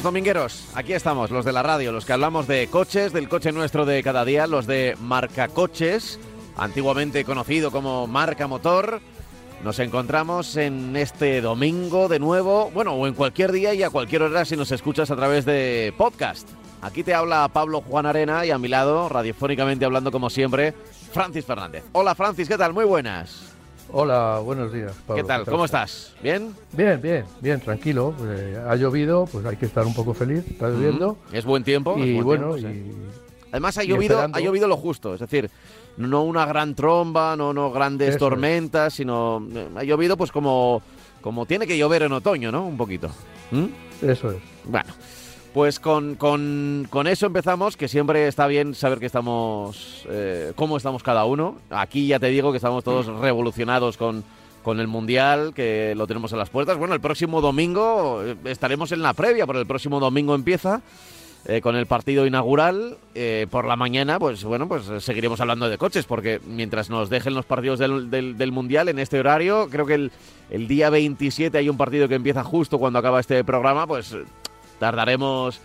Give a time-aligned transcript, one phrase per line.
[0.00, 0.68] ¿Qué tal amigos domingueros?
[0.74, 4.02] Aquí estamos, los de la radio, los que hablamos de coches, del coche nuestro de
[4.02, 6.18] cada día, los de Marca Coches,
[6.56, 9.02] antiguamente conocido como Marca Motor.
[9.62, 14.22] Nos encontramos en este domingo de nuevo, bueno, o en cualquier día y a cualquier
[14.22, 16.48] hora si nos escuchas a través de podcast.
[16.80, 20.72] Aquí te habla Pablo Juan Arena y a mi lado, radiofónicamente hablando como siempre,
[21.12, 21.84] Francis Fernández.
[21.92, 22.72] Hola Francis, ¿qué tal?
[22.72, 23.49] Muy buenas.
[23.92, 24.92] Hola, buenos días.
[25.06, 25.22] Pablo.
[25.22, 25.44] ¿Qué tal?
[25.44, 26.14] ¿Cómo estás?
[26.22, 26.54] ¿Bien?
[26.72, 28.14] Bien, bien, bien, tranquilo.
[28.24, 30.44] Eh, ha llovido, pues hay que estar un poco feliz.
[30.48, 31.18] Está lloviendo.
[31.32, 31.96] Es buen tiempo.
[31.98, 32.92] Y buen bueno, tiempo, sí.
[33.46, 34.38] y Además ha llovido, esperando.
[34.38, 35.50] ha llovido lo justo, es decir,
[35.96, 40.82] no una gran tromba, no, no grandes Eso tormentas, sino eh, ha llovido pues como,
[41.20, 42.64] como tiene que llover en otoño, ¿no?
[42.64, 43.10] Un poquito.
[43.50, 43.66] ¿Mm?
[44.02, 44.38] eso es.
[44.64, 44.92] Bueno,
[45.52, 50.76] pues con, con- con eso empezamos, que siempre está bien saber que estamos, eh, cómo
[50.76, 51.56] estamos cada uno.
[51.70, 54.22] Aquí ya te digo que estamos todos revolucionados con,
[54.62, 56.76] con el Mundial, que lo tenemos a las puertas.
[56.78, 60.82] Bueno, el próximo domingo eh, estaremos en la previa, pero el próximo domingo empieza.
[61.46, 65.78] eh, con el partido inaugural eh, por la mañana, pues bueno, pues seguiremos hablando de
[65.78, 69.86] coches, porque mientras nos dejen los partidos del, del- del Mundial en este horario, creo
[69.86, 70.12] que el,
[70.50, 74.14] el día 27 hay un partido que empieza justo cuando acaba este programa, pues
[74.80, 75.60] tardaremos,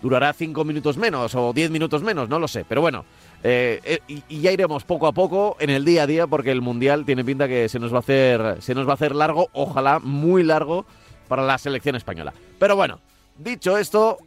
[0.00, 3.04] durará cinco minutos menos o diez minutos menos, no lo sé, pero bueno,
[3.42, 6.62] eh, eh, y, ya iremos poco a poco en el día a día porque el
[6.62, 9.48] mundial tiene pinta que se nos va a hacer, se nos va a hacer largo,
[9.52, 10.86] ojalá muy largo
[11.28, 12.32] para la selección española.
[12.58, 13.00] Pero bueno,
[13.38, 14.18] dicho esto,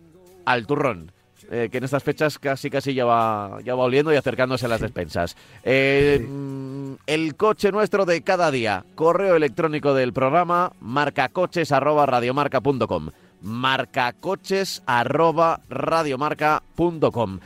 [0.45, 1.11] al turrón.
[1.51, 4.69] eh, que en estas fechas casi casi ya va, ya va oliendo y acercándose a
[4.69, 5.35] las despensas.
[5.63, 8.83] Eh, mm, El coche nuestro de cada día.
[8.95, 11.71] Correo electrónico del programa marcacoches
[13.45, 13.51] arroba radiomarca.com.
[13.51, 17.39] Marcacoches arroba radiomarca.com.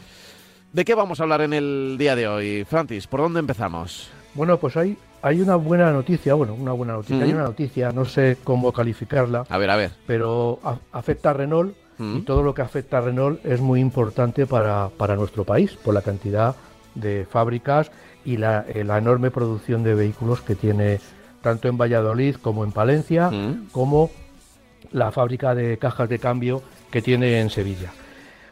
[0.71, 3.07] ¿De qué vamos a hablar en el día de hoy, Francis?
[3.07, 4.09] ¿Por dónde empezamos?
[4.35, 7.23] Bueno, pues hay, hay una buena noticia, bueno, una buena noticia.
[7.23, 9.91] Hay una noticia, no sé cómo calificarla, A ver, a ver.
[10.05, 14.45] pero a- afecta a Renault y todo lo que afecta a Renault es muy importante
[14.47, 16.55] para, para nuestro país, por la cantidad
[16.95, 17.91] de fábricas
[18.23, 21.01] y la, eh, la enorme producción de vehículos que tiene
[21.41, 23.29] tanto en Valladolid como en Palencia,
[23.73, 24.11] como
[24.91, 27.91] la fábrica de cajas de cambio que tiene en Sevilla.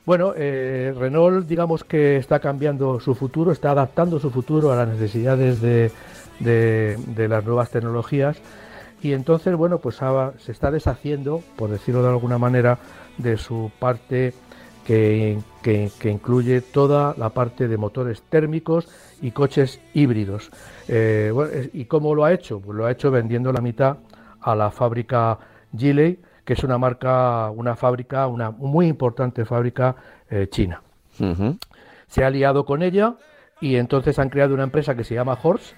[0.05, 4.88] Bueno, eh, Renault digamos que está cambiando su futuro, está adaptando su futuro a las
[4.88, 5.91] necesidades de,
[7.27, 8.38] las nuevas tecnologías
[9.01, 9.99] y entonces, bueno, pues
[10.38, 12.79] se está deshaciendo, por decirlo de alguna manera,
[13.17, 14.33] de su parte
[14.85, 15.38] que,
[16.05, 18.88] incluye toda la parte de motores térmicos
[19.21, 20.49] y coches híbridos.
[20.88, 22.61] Eh, es- ¿Y cómo lo ha hecho?
[22.61, 23.97] Pues lo ha hecho vendiendo la mitad
[24.39, 25.38] a la fábrica
[25.75, 29.95] Geely, que es una marca, una fábrica, una muy importante fábrica
[30.29, 30.81] eh, china.
[32.07, 33.16] Se ha aliado con ella
[33.59, 35.75] y entonces han creado una empresa que se llama Horse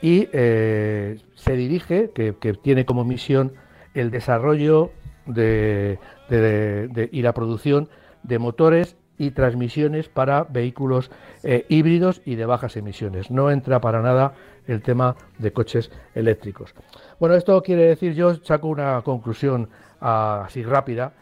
[0.00, 3.52] y eh, se dirige, que, que tiene como misión
[3.94, 4.90] el desarrollo
[5.26, 7.88] de, de- de- y la producción
[8.24, 11.10] de motores y transmisiones para vehículos
[11.44, 13.30] eh, híbridos y de bajas emisiones.
[13.30, 14.32] No entra para nada
[14.66, 16.74] el tema de coches eléctricos.
[17.18, 19.68] Bueno, esto quiere decir, yo saco una conclusión
[20.00, 21.12] ah, así rápida,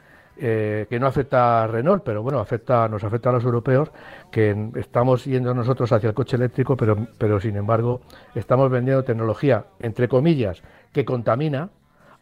[0.43, 3.91] eh, que no afecta a Renault, pero bueno, afecta, nos afecta a los europeos,
[4.31, 8.01] que estamos yendo nosotros hacia el coche eléctrico, pero, pero sin embargo
[8.35, 11.69] estamos vendiendo tecnología, entre comillas, que contamina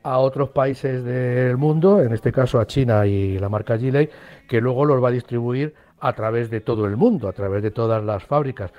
[0.03, 4.11] a otros países del mundo, en este caso a China y la marca Geely,
[4.49, 7.70] que luego los va a distribuir a través de todo el mundo, a través de
[7.70, 8.73] todas las fábricas.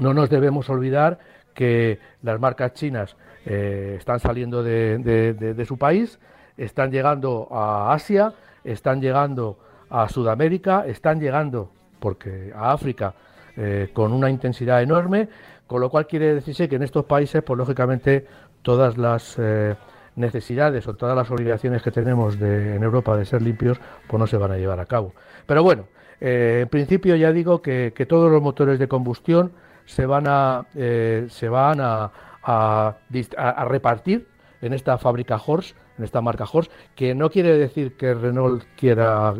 [0.00, 1.18] No nos debemos olvidar
[1.54, 6.18] que las marcas chinas eh, están saliendo de, su país,
[6.56, 8.32] están llegando a Asia,
[8.64, 9.58] están llegando
[9.90, 13.12] a Sudamérica, están llegando porque a África
[13.58, 15.28] eh, con una intensidad enorme,
[15.66, 18.26] con lo cual quiere decirse que en estos países, pues lógicamente,
[18.62, 19.74] todas las eh,
[20.16, 24.26] necesidades o todas las obligaciones que tenemos de- en Europa de ser limpios, pues no
[24.26, 25.12] se van a llevar a cabo.
[25.44, 25.84] Pero bueno,
[26.22, 29.52] en principio ya digo que todos los motores de combustión
[29.90, 32.10] se van a, eh, se van a,
[32.42, 34.26] a repartir
[34.62, 39.34] en esta fábrica Horse, en esta marca Horse, que no quiere decir que Renault quiera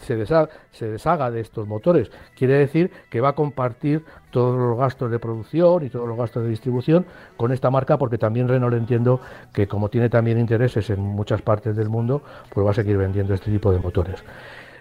[0.00, 4.78] se, desha- se deshaga de estos motores, quiere decir que va a compartir todos los
[4.78, 7.06] gastos de producción y todos los gastos de distribución
[7.36, 9.20] con esta marca, porque también Renault entiendo
[9.52, 12.22] que como tiene también intereses en muchas partes del mundo,
[12.52, 14.22] pues va a seguir vendiendo este tipo de motores.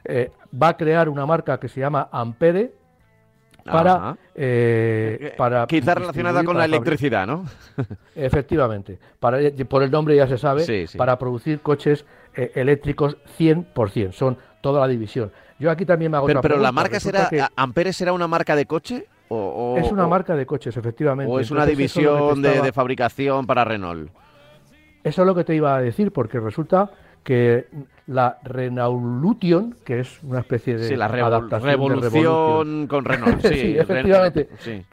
[0.06, 2.74] eh, va a crear una marca que se llama Ampere
[3.64, 4.18] para, Ajá.
[4.36, 7.46] eh, para Quizá relacionada con la electricidad, ¿no?
[8.16, 9.38] Efectivamente, para,
[9.70, 10.98] por el nombre ya se sabe, Sí, sí.
[10.98, 12.06] para producir coches
[12.36, 15.32] eh, eléctricos 100%, son toda la división.
[15.60, 18.14] Yo aquí también me hago Pero, otra pero la marca Resulta será, que ¿Ampere será
[18.14, 19.06] una marca de coche?
[19.30, 21.32] O, o- es una o- marca de coches, efectivamente.
[21.32, 24.10] ¿O es una es división de, estaba- de fabricación para Renault?
[25.04, 26.92] Eso es lo que te iba a decir, porque resulta
[27.24, 27.68] que
[28.12, 33.42] la Renaulution, que es una especie de Sí, la revol- adaptación de revolución con Renault.
[33.46, 34.50] Sí, efectivamente.
[34.60, 34.84] sí.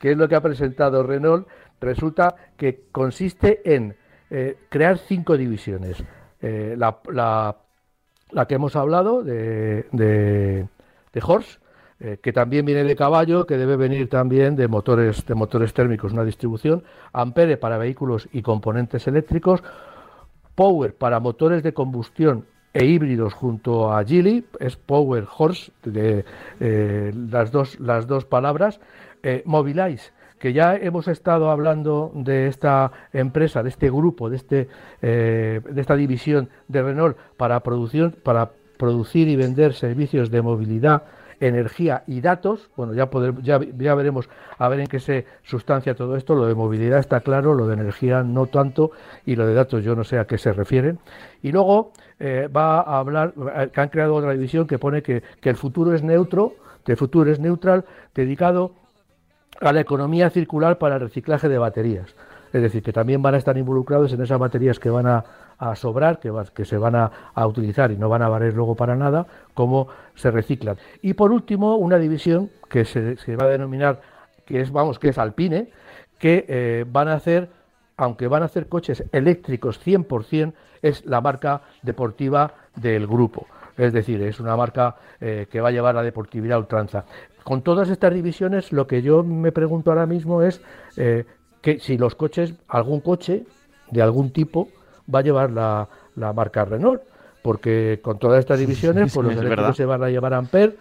[0.00, 1.46] que es lo que ha presentado Renault,
[1.80, 3.96] resulta que consiste en
[4.30, 6.02] eh, crear cinco divisiones.
[6.42, 7.56] Eh, la, la-
[8.32, 10.66] la que hemos hablado de, de,
[11.12, 11.58] de Horse,
[12.00, 16.12] eh, que también viene de caballo, que debe venir también de motores, de motores térmicos,
[16.12, 16.82] una distribución.
[17.12, 19.62] Ampere para vehículos y componentes eléctricos.
[20.56, 22.44] Power para motores de combustión
[22.76, 26.26] e híbridos junto a Geely, es Power Horse, de,
[26.60, 28.80] eh, las, dos, las dos palabras.
[29.22, 34.68] Eh, Mobilize, que ya hemos estado hablando de esta empresa, de este grupo, de, este,
[35.00, 41.04] eh, de esta división de Renault para, producción, para producir y vender servicios de movilidad,
[41.40, 42.70] energía y datos.
[42.76, 44.28] Bueno, ya, poder- ya, ya veremos
[44.58, 46.34] a ver en qué se sustancia todo esto.
[46.34, 48.90] Lo de movilidad está claro, lo de energía no tanto
[49.24, 50.98] y lo de datos yo no sé a qué se refieren.
[51.42, 55.22] Y luego eh, va a hablar, eh, que han creado otra división que pone que,
[55.40, 56.54] que el futuro es neutro,
[56.84, 57.84] que el futuro es neutral,
[58.14, 58.72] dedicado
[59.60, 62.14] a la economía circular para el reciclaje de baterías.
[62.52, 65.24] Es decir, que también van a estar involucrados en esas baterías que van a,
[65.58, 67.10] a sobrar, que, se van a,
[67.46, 70.76] utilizar y no van a valer luego para nada, cómo se reciclan.
[71.02, 74.00] Y por último, una división que se, se va a denominar,
[74.44, 75.70] que es, vamos, que es Alpine,
[76.18, 77.48] que eh, van a hacer,
[77.96, 83.46] aunque van a hacer coches eléctricos 100%, es la marca deportiva del grupo.
[83.76, 87.04] Es decir, es una marca eh, que va a llevar la deportividad a ultranza.
[87.44, 90.60] Con todas estas divisiones, lo que yo me pregunto ahora mismo es
[90.96, 91.24] eh,
[91.60, 93.44] que si los coches, algún coche
[93.90, 94.68] de algún tipo,
[95.12, 97.02] va a llevar la, la marca Renault.
[97.42, 100.76] Porque con todas estas divisiones, pues los eléctricos se van a llevar Ampere,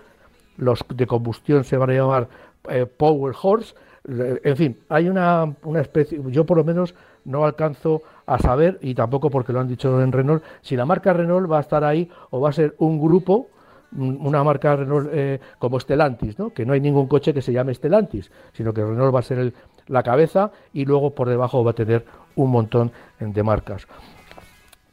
[0.57, 2.27] los de combustión se van a llamar
[2.69, 3.75] eh, Power Horse.
[4.09, 6.95] eh, En fin, hay una, una especie, yo por lo menos
[7.25, 11.13] no alcanzo a saber, y tampoco porque lo han dicho en Renault, si la marca
[11.13, 13.47] Renault va a estar ahí o va a ser un grupo,
[13.95, 16.49] una marca Renault eh, como Stellantis, ¿no?
[16.51, 19.37] que no hay ningún coche que se llame Stellantis, sino que Renault va a ser
[19.37, 19.53] el-
[19.87, 22.05] la cabeza y luego por debajo va a tener
[22.35, 23.87] un montón de marcas.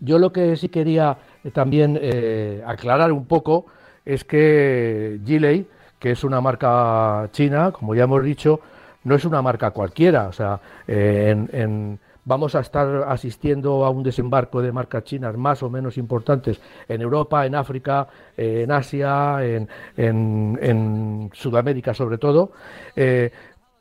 [0.05, 3.67] Yo lo que sí quería eh, también eh, aclarar un poco
[4.05, 5.67] es que Geely,
[6.01, 8.61] que es una marca china, como ya hemos dicho,
[9.05, 10.27] no es una marca cualquiera.
[10.27, 15.71] O sea, eh, vamos a estar asistiendo a un desembarco de marcas chinas más o
[15.71, 22.51] menos importantes en Europa, en África, en Asia, en, en- Sudamérica sobre todo.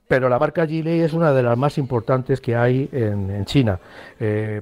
[0.08, 3.80] Pero la marca Geely es una de las más importantes que hay en, China.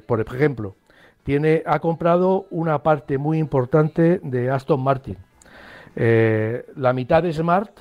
[0.05, 0.75] Por ejemplo,
[1.23, 5.17] tiene, ha comprado una parte muy importante de Aston Martin.
[5.95, 7.71] Eh, la mitad de Smart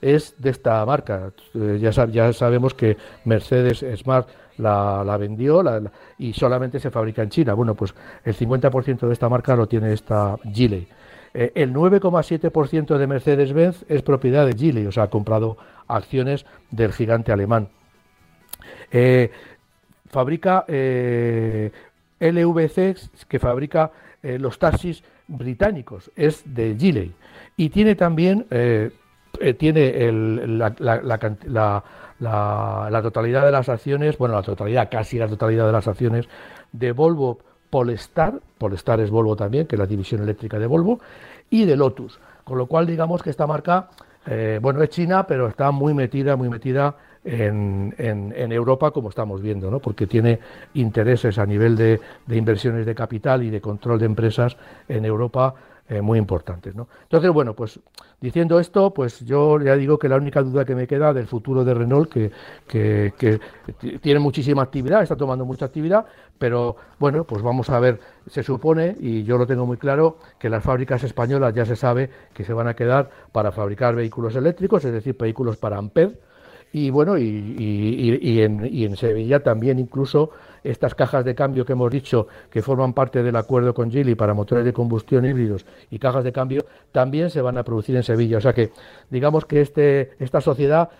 [0.00, 1.30] es de esta marca.
[1.54, 4.28] Eh, ya, ya sabemos que Mercedes Smart
[4.58, 5.80] la, la vendió la-
[6.18, 7.54] y solamente se fabrica en China.
[7.54, 7.94] Bueno, pues
[8.24, 10.88] el 50% de esta marca lo tiene esta Geely.
[11.32, 15.56] Eh, el 9,7% de Mercedes-Benz es propiedad de Geely, o sea, ha comprado
[15.86, 17.68] acciones del gigante alemán.
[18.90, 19.30] Eh,
[20.08, 20.64] fabrica
[22.20, 22.96] LVC,
[23.28, 23.90] que fabrica
[24.22, 27.14] eh, los taxis británicos, es de Geely.
[27.56, 28.90] Y tiene también, eh,
[29.40, 30.74] eh, tiene la,
[33.02, 36.28] totalidad de las acciones, bueno, la totalidad, casi la totalidad de las acciones
[36.72, 37.38] de Volvo
[37.70, 41.00] Polestar, Polestar es Volvo también, que es la división eléctrica de Volvo,
[41.48, 42.20] y de Lotus.
[42.44, 43.88] Con lo cual, digamos que esta marca,
[44.60, 49.78] bueno, es china, pero está muy metida, muy metida en, Europa, como estamos viendo, ¿no?
[49.78, 50.38] porque tiene
[50.74, 54.56] intereses a nivel de, inversiones de capital y de control de empresas
[54.88, 55.54] en Europa
[55.88, 56.74] eh, muy importantes.
[56.74, 56.88] ¿no?
[57.02, 57.80] Entonces, bueno, pues
[58.20, 61.64] diciendo esto, pues yo ya digo que la única duda que me queda del futuro
[61.64, 63.40] de Renault, que,
[64.00, 66.06] tiene muchísima actividad, está tomando mucha actividad,
[66.38, 70.48] pero bueno, pues vamos a ver, se supone, y yo lo tengo muy claro, que
[70.48, 74.84] las fábricas españolas ya se sabe que se van a quedar para fabricar vehículos eléctricos,
[74.84, 76.29] es decir, vehículos para Ampere,
[76.72, 80.30] y bueno, y, y- en, y en Sevilla también incluso
[80.62, 84.34] estas cajas de cambio que hemos dicho que forman parte del acuerdo con Geely para
[84.34, 88.38] motores de combustión híbridos y cajas de cambio también se van a producir en Sevilla.
[88.38, 88.70] O sea que
[89.10, 90.90] digamos que este, esta sociedad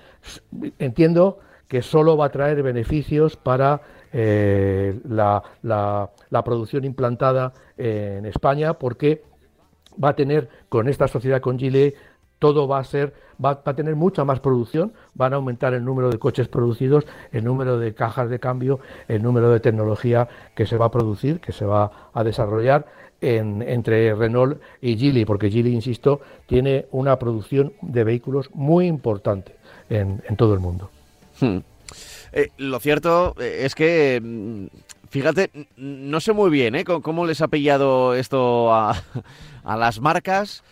[0.79, 3.81] entiendo que solo va a traer beneficios para
[4.13, 6.11] eh, la, la-
[6.45, 9.23] producción implantada en España porque
[10.03, 11.95] va a tener con esta sociedad con Gile
[12.41, 16.11] todo va a ser, va, a tener mucha más producción, van a aumentar el número
[16.11, 20.77] de coches producidos, el número de cajas de cambio, el número de tecnología que se
[20.77, 22.87] va a producir, que se va a desarrollar
[23.21, 29.55] entre Renault y Geely, porque Geely, insisto, tiene una producción de vehículos muy importante
[29.91, 30.91] en, todo el mundo.
[31.39, 31.59] Hmm.
[32.33, 34.67] Eh, lo cierto eh, es que mm,
[35.11, 36.85] Fíjate, no sé muy bien ¿eh?
[36.85, 38.95] cómo les ha pillado esto a,
[39.65, 40.63] las marcas,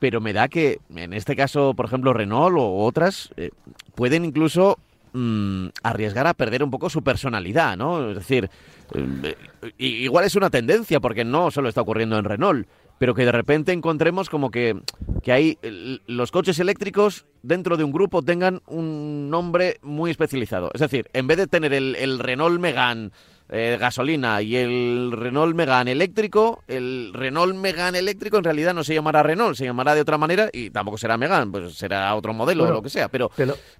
[0.00, 3.50] pero me da que en este caso, por ejemplo, Renault o otras, eh,
[3.94, 4.78] pueden incluso
[5.12, 8.10] mm, arriesgar a perder un poco su personalidad, ¿no?
[8.10, 8.50] Es decir,
[8.94, 9.36] eh,
[9.78, 12.66] igual es una tendencia, porque no solo está ocurriendo en Renault,
[12.98, 14.80] pero que de repente encontremos como que,
[15.22, 15.58] que hay
[16.06, 20.70] los coches eléctricos dentro de un grupo tengan un nombre muy especializado.
[20.74, 23.10] Es decir, en vez de tener el, el Renault Megane
[23.52, 28.94] eh, gasolina y el Renault Megane eléctrico, el Renault Megane eléctrico en realidad no se
[28.94, 32.64] llamará Renault, se llamará de otra manera y tampoco será Megane, pues será otro modelo
[32.64, 33.08] o lo que sea.
[33.08, 33.30] Pero,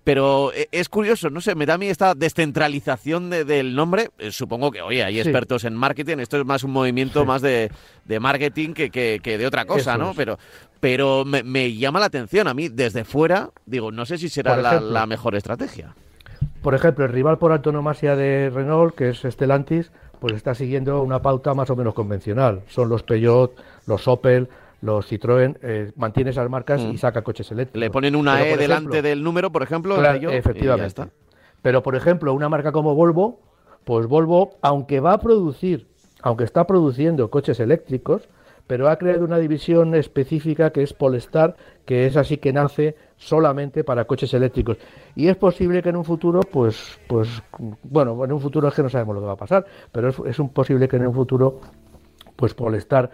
[0.03, 4.11] pero, eh, es curioso, no sé, me da a mí esta descentralización del nombre.
[4.19, 7.71] Eh, supongo que, oye, hay expertos en marketing, esto es más un movimiento más de,
[8.21, 10.15] marketing que, que, de otra cosa, ¿no?
[10.15, 10.37] Pero,
[10.81, 15.07] pero me, llama la atención a mí desde fuera, digo, no sé si será la
[15.07, 15.95] mejor estrategia.
[16.63, 21.23] Por ejemplo, el rival por autonomasia de Renault, que es Stellantis, pues está siguiendo una
[21.23, 22.63] pauta más o menos convencional.
[22.69, 23.55] Son los Peugeot,
[23.87, 24.49] los Opel,
[24.83, 26.99] los Citroën, eh, mantiene esas marcas y mm.
[26.99, 27.81] saca coches eléctricos.
[27.81, 31.05] Le ponen una E delante del número, por ejemplo, efectivamente.
[31.63, 33.41] Pero, por ejemplo, una marca como Volvo,
[33.85, 35.87] pues Volvo, aunque va a producir,
[36.23, 38.29] aunque está produciendo coches eléctricos,
[38.71, 43.83] pero ha creado una división específica que es Polestar, que es así que nace solamente
[43.83, 44.77] para coches eléctricos.
[45.17, 47.43] Y es posible que en un futuro, pues, pues,
[47.83, 50.39] bueno, en un futuro es que no sabemos lo que va a pasar, pero es,
[50.39, 51.59] un posible que en un futuro,
[52.37, 53.11] pues Polestar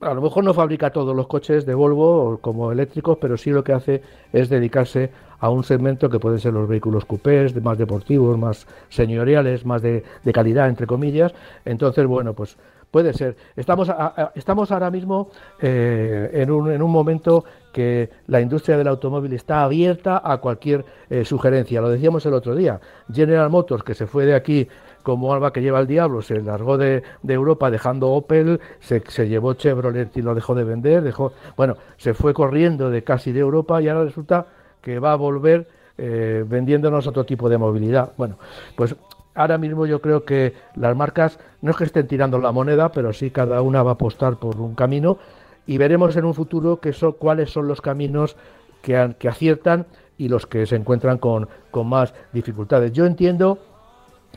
[0.00, 3.62] a lo mejor no fabrica todos los coches de Volvo como eléctricos, pero sí lo
[3.62, 4.02] que hace
[4.32, 9.66] es dedicarse a un segmento que pueden ser los vehículos coupés, más deportivos, más señoriales,
[9.66, 10.02] más de
[10.32, 11.34] calidad, entre comillas.
[11.66, 12.56] Entonces, bueno, pues
[12.92, 13.36] Puede ser.
[13.56, 13.90] Estamos,
[14.34, 15.30] estamos ahora mismo
[15.62, 20.84] eh, en, un, en, un, momento que la industria del automóvil está abierta a cualquier
[21.08, 21.80] eh, sugerencia.
[21.80, 22.78] Lo decíamos el otro día.
[23.10, 24.68] General Motors, que se fue de aquí
[25.02, 29.54] como alba que lleva el diablo, se largó de, Europa dejando Opel, se, se, llevó
[29.54, 33.80] Chevrolet y lo dejó de vender, dejó, bueno, se fue corriendo de casi de Europa
[33.80, 34.46] y ahora resulta
[34.82, 35.66] que va a volver
[35.98, 38.12] eh, vendiéndonos otro tipo de movilidad.
[38.16, 38.36] Bueno,
[38.76, 38.96] pues
[39.34, 43.12] ahora mismo yo creo que las marcas no es que estén tirando la moneda, pero
[43.12, 45.18] sí cada una va a apostar por un camino
[45.66, 48.36] y veremos en un futuro que son, cuáles son los caminos
[48.82, 49.86] que, que aciertan
[50.18, 51.48] y los que se encuentran con,
[51.84, 52.92] más dificultades.
[52.92, 53.58] Yo entiendo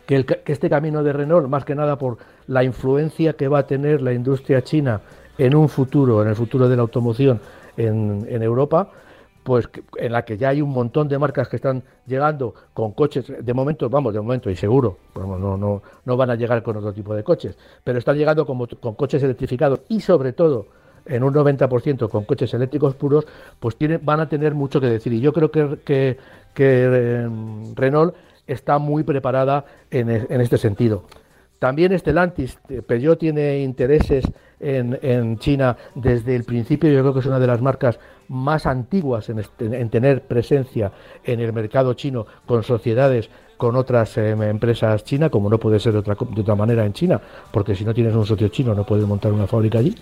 [0.06, 4.02] que, este camino de Renault, más que nada por la influencia que va a tener
[4.02, 5.02] la industria china
[5.38, 7.40] en un futuro, en el futuro de la automoción
[7.78, 8.90] en Europa,
[9.46, 13.32] pues en la que ya hay un montón de marcas que están llegando con coches,
[13.46, 16.92] de momento, vamos, de momento y seguro, no, no, no van a llegar con otro
[16.92, 18.58] tipo de coches, pero están llegando con,
[18.96, 20.66] coches electrificados y sobre todo
[21.06, 23.28] en un 90% con coches eléctricos puros,
[23.60, 25.14] pues tienen, van a tener mucho que decir.
[25.14, 26.18] Y yo creo que, que,
[26.56, 28.16] que em, Renault
[28.48, 31.04] está muy preparada en, en este sentido.
[31.60, 34.26] También Stellantis, eh, Peugeot tiene intereses
[34.60, 36.92] en, en, China desde el principio.
[36.92, 40.92] Yo creo que es una de las marcas más antiguas en, en tener presencia
[41.24, 45.94] en el mercado chino con sociedades con otras em, empresas chinas, como no puede ser
[45.94, 47.22] de otra, de otra manera en China,
[47.52, 49.96] porque si no tienes un socio chino no puedes montar una fábrica allí.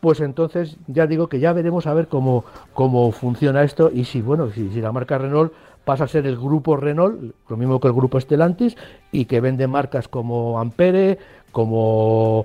[0.00, 4.20] Pues entonces ya digo que ya veremos a ver cómo, cómo funciona esto y si
[4.20, 5.52] bueno si la marca Renault
[5.86, 8.76] pasa a ser el grupo Renault, lo mismo que el grupo Stellantis,
[9.12, 11.16] y que vende marcas como Ampere,
[11.52, 12.44] como,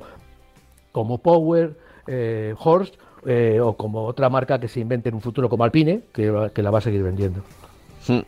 [0.92, 2.94] como Power, eh, Horst,
[3.26, 6.62] eh, o como otra marca que se invente en un futuro como Alpine, que, que
[6.62, 7.42] la va a seguir vendiendo.
[8.08, 8.20] Hmm.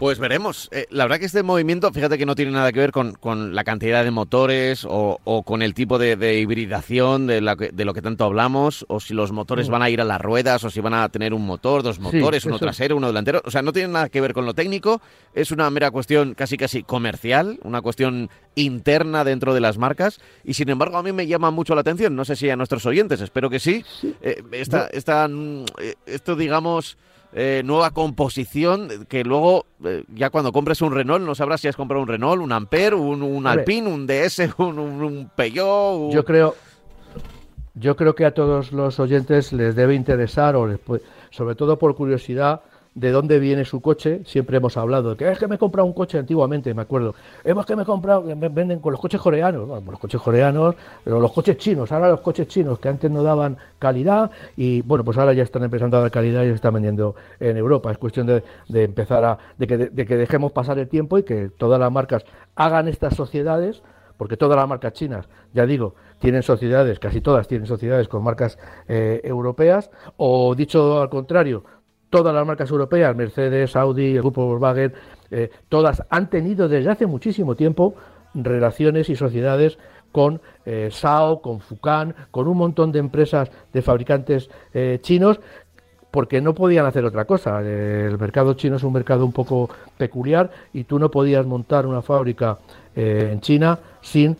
[0.00, 0.70] Pues veremos.
[0.72, 3.64] Eh, la verdad que este movimiento, fíjate que no tiene nada que ver con, la
[3.64, 8.98] cantidad de motores o, con el tipo de, hibridación de, lo que tanto hablamos, o
[8.98, 9.72] si los motores mm.
[9.72, 12.46] van a ir a las ruedas, o si van a tener un motor, dos motores,
[12.46, 13.42] uno trasero, uno delantero.
[13.44, 15.02] O sea, no tiene nada que ver con lo técnico,
[15.34, 20.54] es una mera cuestión casi casi comercial, una cuestión interna dentro de las marcas, y
[20.54, 23.20] sin embargo a mí me llama mucho la atención, no sé si a nuestros oyentes,
[23.20, 23.84] espero que sí,
[24.22, 26.96] eh, esta, mm, eh, esto digamos...
[27.32, 31.76] Eh, nueva composición que luego, eh, ya cuando compres un Renault, no sabrás si has
[31.76, 36.10] comprado un Renault, un Ampere, un, un Alpine, un DS, un, un, Peugeot.
[36.12, 36.56] Yo creo,
[37.74, 40.80] yo creo que a todos los oyentes les debe interesar, o les
[41.30, 42.62] sobre todo por curiosidad,
[42.94, 45.92] de dónde viene su coche, siempre hemos hablado que es que me he comprado un
[45.92, 47.14] coche antiguamente, me acuerdo.
[47.44, 50.74] Hemos que me he comprado, me venden con los coches coreanos, bueno, los coches coreanos,
[51.04, 55.18] los coches chinos, ahora los coches chinos que antes no daban calidad y bueno, pues
[55.18, 57.90] ahora ya están empezando a dar calidad y se están vendiendo en Europa.
[57.92, 58.42] Es cuestión de,
[58.72, 62.24] empezar a, de que, de que dejemos pasar el tiempo y que todas las marcas
[62.56, 63.82] hagan estas sociedades
[64.20, 68.58] porque todas las marcas chinas, ya digo, tienen sociedades, casi todas tienen sociedades con marcas
[68.86, 71.64] eh, europeas, o dicho al contrario,
[72.10, 74.92] todas las marcas europeas, Mercedes, Audi, el grupo Volkswagen,
[75.30, 77.94] eh, todas han tenido desde hace muchísimo tiempo
[78.34, 79.78] relaciones y sociedades
[80.12, 85.40] con eh, SAO, con Fucan, con un montón de empresas de fabricantes eh, chinos
[86.10, 87.60] porque no podían hacer otra cosa.
[87.60, 92.02] El mercado chino es un mercado un poco peculiar y tú no podías montar una
[92.02, 92.58] fábrica
[92.94, 94.36] en China sin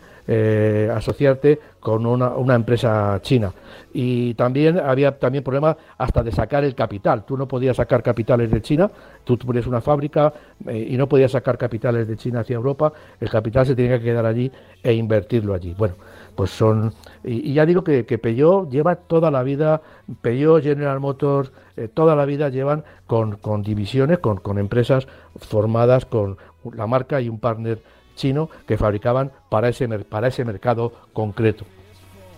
[0.93, 3.51] asociarte con una, empresa china.
[3.91, 7.25] Y también había también problemas hasta de sacar el capital.
[7.25, 8.89] Tú no podías sacar capitales de China,
[9.25, 10.31] tú ponías una fábrica
[10.67, 14.05] eh, y no podías sacar capitales de China hacia Europa, el capital se tenía que
[14.05, 14.49] quedar allí
[14.81, 15.73] e invertirlo allí.
[15.75, 15.95] Bueno,
[16.41, 16.91] pues son...
[17.23, 19.83] Y, ya digo que, que, Peugeot lleva toda la vida,
[20.23, 26.37] Peugeot, General Motors, eh, toda la vida llevan con, divisiones, con, con empresas formadas con
[26.73, 27.83] la marca y un partner
[28.15, 31.63] chino que fabricaban para ese, para ese mercado concreto.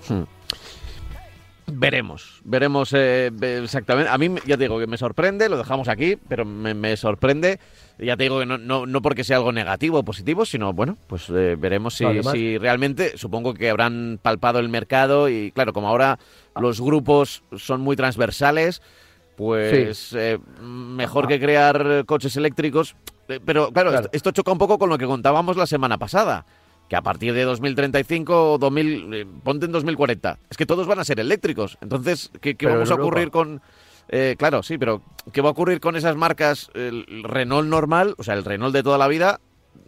[0.10, 0.24] Hmm.
[1.76, 3.32] Veremos, veremos eh,
[3.64, 4.10] exactamente.
[4.12, 7.60] A mí ya te digo que me sorprende, lo dejamos aquí, pero me, sorprende.
[7.98, 10.98] Ya te digo que no, no, no, porque sea algo negativo o positivo, sino bueno,
[11.08, 15.88] pues eh, veremos si, si, realmente, supongo que habrán palpado el mercado y claro, como
[15.88, 16.20] ahora
[16.56, 18.82] los grupos son muy transversales,
[19.36, 22.96] pues eh, mejor que crear coches eléctricos.
[23.30, 26.46] Eh, pero claro, esto choca un poco con lo que contábamos la semana pasada.
[26.90, 31.00] Que a partir de 2035 o 2000, eh, ponte en 2040, es que todos van
[31.00, 31.78] a ser eléctricos.
[31.82, 33.62] Entonces, ¿qué, vamos a ocurrir con...?
[34.38, 36.70] claro, sí, pero ¿qué va a ocurrir con esas marcas?
[36.76, 39.40] El Renault normal, o sea, el Renault de toda la vida,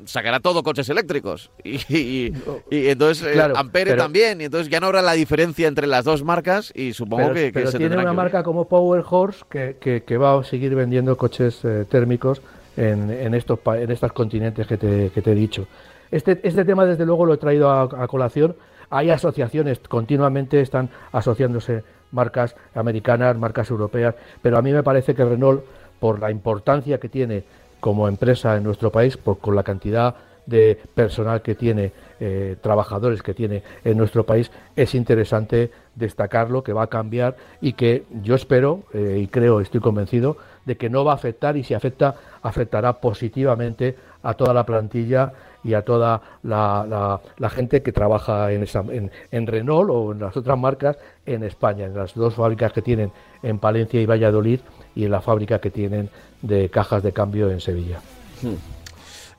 [0.06, 1.52] sacará todo coches eléctricos.
[1.64, 2.32] Y,
[2.70, 4.42] entonces eh, Ampere también.
[4.42, 7.72] Y entonces ya no habrá la diferencia entre las dos marcas y supongo que, pero
[7.72, 11.86] se tiene una marca como Power Horse que, que, va a seguir vendiendo coches eh,
[11.90, 12.42] térmicos
[12.76, 15.68] en, en, estos, en estos continentes que te, que te he dicho.
[16.16, 18.56] Este, este tema, desde luego, lo he traído a, colación.
[18.90, 25.26] Hay asociaciones, continuamente están asociándose marcas americanas, marcas europeas, pero a mí me parece que
[25.26, 25.66] Renault,
[26.00, 27.44] por la importancia que tiene
[27.82, 33.22] como empresa en nuestro país, por, con la cantidad de personal que tiene, eh, trabajadores
[33.22, 38.36] que tiene en nuestro país, es interesante destacarlo, que va a cambiar y que yo
[38.36, 42.16] espero eh, y creo, estoy convencido, de que no va a afectar y si afecta,
[42.42, 45.34] afectará positivamente a toda la plantilla
[45.66, 50.58] y a toda la, gente que trabaja en, en, en, Renault o en las otras
[50.58, 54.60] marcas en España, en las dos fábricas que tienen en Palencia y Valladolid
[54.96, 56.10] y en la fábrica que tienen
[56.44, 58.00] de cajas de cambio en Sevilla.
[58.44, 58.54] Hmm.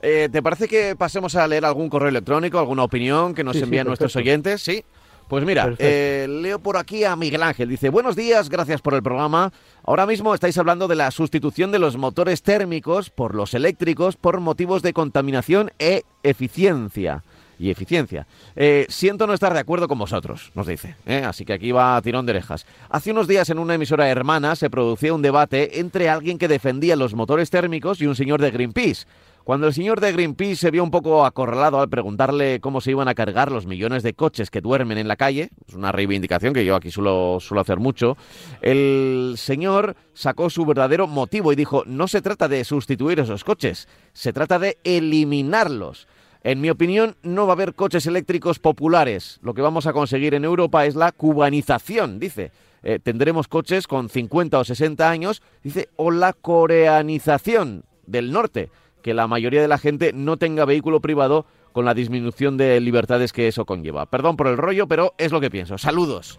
[0.01, 3.87] Eh, ¿Te parece que pasemos a leer algún correo electrónico, alguna opinión que nos envían
[3.87, 4.61] nuestros oyentes?
[4.61, 4.83] Sí.
[5.27, 7.67] Pues mira, eh, leo por aquí a Miguel Ángel.
[7.67, 9.51] Dice, buenos días, gracias por el programa.
[9.83, 14.39] Ahora mismo estáis hablando de la sustitución de los motores térmicos por los eléctricos por
[14.39, 17.23] motivos de contaminación e eficiencia
[17.59, 18.27] y eficiencia.
[18.55, 20.95] Eh, siento no estar de acuerdo con vosotros, nos dice.
[21.05, 21.23] ¿eh?
[21.25, 22.65] Así que aquí va a tirón de orejas.
[22.89, 26.95] Hace unos días en una emisora hermana se producía un debate entre alguien que defendía
[26.95, 29.05] los motores térmicos y un señor de Greenpeace.
[29.47, 33.07] Cuando el señor de Greenpeace se vio un poco acorralado al preguntarle cómo se iban
[33.07, 36.65] a cargar los millones de coches que duermen en la calle, es una reivindicación que
[36.65, 38.17] yo aquí suelo, suelo hacer mucho,
[38.61, 43.87] el señor sacó su verdadero motivo y dijo, no se trata de sustituir esos coches,
[44.11, 46.09] se trata de eliminarlos.
[46.43, 49.39] En mi opinión, no va a haber coches eléctricos populares.
[49.41, 52.51] Lo que vamos a conseguir en Europa es la cubanización, dice.
[52.83, 58.69] Eh, tendremos coches con 50 o 60 años, dice, o la coreanización del norte,
[59.07, 63.31] que la mayoría de la gente no tenga vehículo privado con la disminución de libertades
[63.31, 64.05] que eso conlleva.
[64.05, 65.77] Perdón por el rollo, pero es lo que pienso.
[65.77, 66.37] Saludos.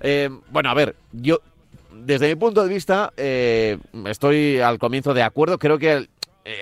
[0.00, 1.40] Eh, bueno, a ver, yo
[1.92, 3.76] desde mi punto de vista eh,
[4.06, 5.58] estoy al comienzo de acuerdo.
[5.58, 6.08] Creo que eh,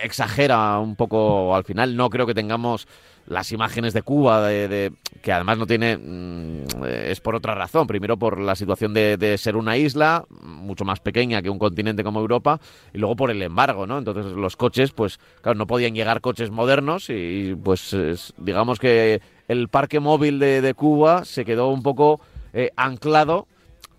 [0.03, 1.95] exagera un poco al final.
[1.95, 2.89] No creo que tengamos
[3.27, 7.87] las imágenes de Cuba, de, que además no tiene, mm, es por otra razón.
[7.87, 12.21] Primero por la situación de, ser una isla mucho más pequeña que un continente como
[12.21, 12.61] Europa
[12.93, 13.99] y luego por el embargo, ¿no?
[13.99, 17.97] Entonces los coches, pues claro, no podían llegar coches modernos y pues
[18.37, 22.21] digamos que el parque móvil de, Cuba se quedó un poco
[22.53, 23.47] eh, anclado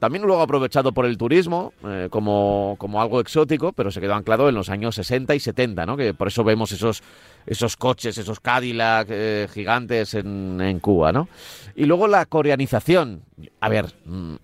[0.06, 4.48] también luego aprovechado por el turismo eh, como, como, algo exótico, pero se quedó anclado
[4.48, 5.98] en los años 60 y 70, ¿no?
[5.98, 7.02] Que por eso vemos esos,
[7.48, 11.28] esos coches, esos Cadillac eh, gigantes en, en, Cuba, ¿no?
[11.76, 13.24] Y luego la coreanización.
[13.60, 14.36] A ver, mm,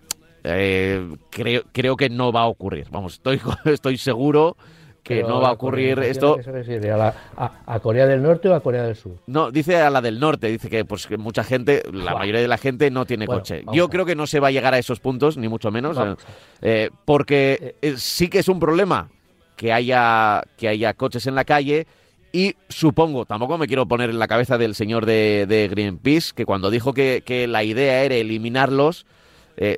[0.45, 2.88] eh, creo, creo que no va a ocurrir.
[2.89, 4.58] Vamos, estoy, estoy seguro
[5.03, 6.37] que no va a ocurrir esto.
[6.39, 6.91] ¿A se refiere?
[6.91, 9.13] ¿A, Corea del Norte o a Corea del Sur?
[9.27, 12.47] No, dice a la del norte, dice que pues que mucha gente, la mayoría de
[12.47, 13.63] la gente no tiene coche.
[13.73, 16.15] Yo creo que no se va a llegar a esos puntos, ni mucho menos, eh,
[16.61, 17.95] eh, porque eh.
[17.97, 19.09] sí que es un problema
[19.55, 21.87] que haya, que haya coches en la calle.
[22.33, 26.69] Y supongo, tampoco me quiero poner en la cabeza del señor de, Greenpeace, que cuando
[26.69, 29.05] dijo que, que, la idea era eliminarlos,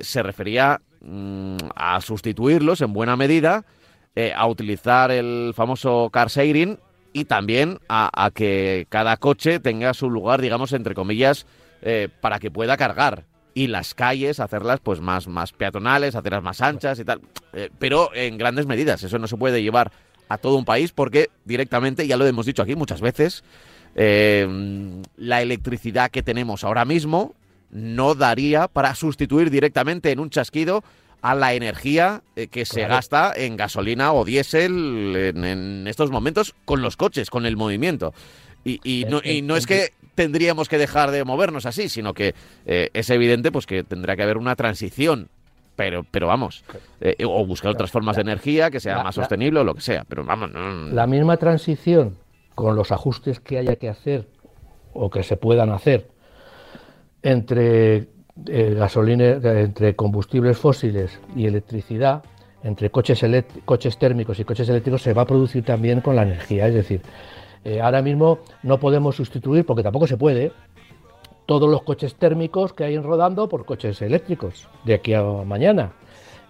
[0.00, 3.64] se refería mm, a sustituirlos en buena medida
[4.16, 6.78] eh, a utilizar el famoso car sharing
[7.12, 11.46] y también a, que cada coche tenga su lugar, digamos, entre comillas,
[11.82, 13.24] eh, para que pueda cargar.
[13.54, 17.20] Y las calles hacerlas pues más, más peatonales, hacerlas más anchas y tal.
[17.52, 19.02] Eh, pero en grandes medidas.
[19.02, 19.92] Eso no se puede llevar
[20.28, 23.44] a todo un país porque directamente, ya lo hemos dicho aquí muchas veces,
[23.96, 27.34] la electricidad que tenemos ahora mismo
[27.70, 30.82] no daría para sustituir directamente en un chasquido
[31.24, 36.82] a la energía eh, que se gasta en gasolina o diésel en, estos momentos con
[36.82, 38.12] los coches, con el movimiento.
[38.62, 42.34] Y, no, y no es que tendríamos que dejar de movernos así, sino que
[42.66, 45.30] eh, es evidente pues que tendrá que haber una transición.
[45.76, 46.62] Pero, pero vamos,
[47.00, 50.04] eh, o buscar otras formas de energía que sea más sostenible o lo que sea.
[50.06, 50.50] Pero vamos,
[50.92, 52.18] La misma transición
[52.54, 54.28] con los ajustes que haya que hacer
[54.92, 56.06] o que se puedan hacer
[57.22, 58.13] entre
[58.46, 62.24] eh, gasolina entre combustibles fósiles y electricidad,
[62.62, 63.24] entre coches,
[63.64, 66.66] coches térmicos y coches eléctricos, se va a producir también con la energía.
[66.66, 67.02] Es decir,
[67.64, 70.52] eh, ahora mismo no podemos sustituir, porque tampoco se puede,
[71.46, 75.92] todos los coches térmicos que hay rodando por coches eléctricos de aquí a mañana.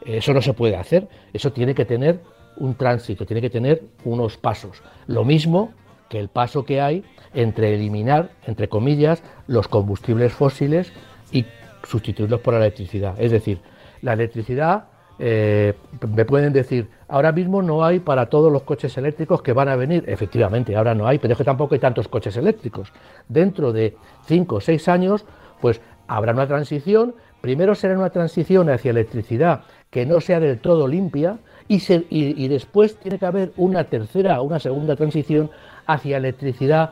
[0.04, 1.08] Eso no se puede hacer.
[1.32, 2.20] Eso tiene que tener
[2.56, 4.82] un tránsito, tiene que tener unos pasos.
[5.06, 5.72] Lo mismo
[6.08, 10.92] que el paso que hay entre eliminar, entre comillas, los combustibles fósiles
[11.32, 11.44] y
[11.86, 13.14] sustituirlos por la electricidad.
[13.18, 13.60] Es decir,
[14.02, 14.84] la electricidad,
[15.18, 15.74] eh,
[16.08, 19.76] me pueden decir, ahora mismo no hay para todos los coches eléctricos que van a
[19.76, 20.04] venir.
[20.06, 22.92] Efectivamente, ahora no hay, pero es que tampoco hay tantos coches eléctricos.
[23.28, 25.24] Dentro de 5 o 6 años,
[25.60, 27.14] pues habrá una transición.
[27.40, 32.96] Primero será una transición hacia electricidad que no sea del todo limpia y, y después
[32.96, 35.50] tiene que haber una tercera, una segunda transición
[35.86, 36.90] hacia electricidad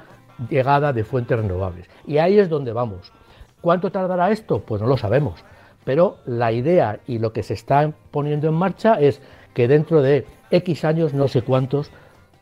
[0.48, 1.88] llegada de fuentes renovables.
[2.06, 3.12] Y ahí es donde vamos.
[3.62, 4.60] ¿Cuánto tardará esto?
[4.60, 5.42] Pues no lo sabemos.
[5.84, 9.22] Pero la idea y lo que se está poniendo en marcha es
[9.54, 11.90] que dentro de X años, no sé cuántos,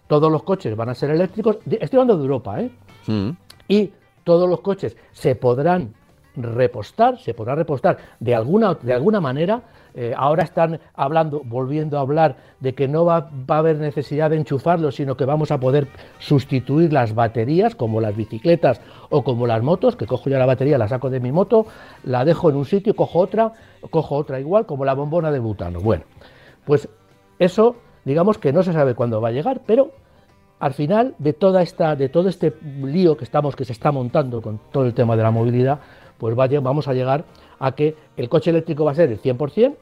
[0.08, 1.58] todos los coches van a ser eléctricos.
[1.70, 2.70] Estoy hablando de Europa, ¿eh?
[3.06, 3.30] Mm.
[3.68, 3.92] Y
[4.24, 5.94] todos los coches se podrán
[6.36, 9.62] repostar, se podrá repostar de alguna, de alguna manera
[9.94, 14.36] eh, ahora están hablando, volviendo a hablar de que no va, a haber necesidad de
[14.36, 19.62] enchufarlos, sino que vamos a poder sustituir las baterías, como las bicicletas o como las
[19.62, 21.66] motos, que cojo ya la batería, la saco de mi moto,
[22.04, 23.52] la dejo en un sitio, cojo otra,
[23.90, 25.80] cojo otra igual, como la bombona de butano.
[25.80, 26.04] Bueno,
[26.64, 26.88] pues
[27.38, 29.90] eso, digamos que no se sabe cuándo va a llegar, pero
[30.60, 34.42] al final de toda esta, de todo este lío que estamos, que se está montando
[34.42, 35.80] con todo el tema de la movilidad,
[36.18, 37.24] pues vamos a llegar
[37.60, 39.76] a que el coche eléctrico va a ser el 100%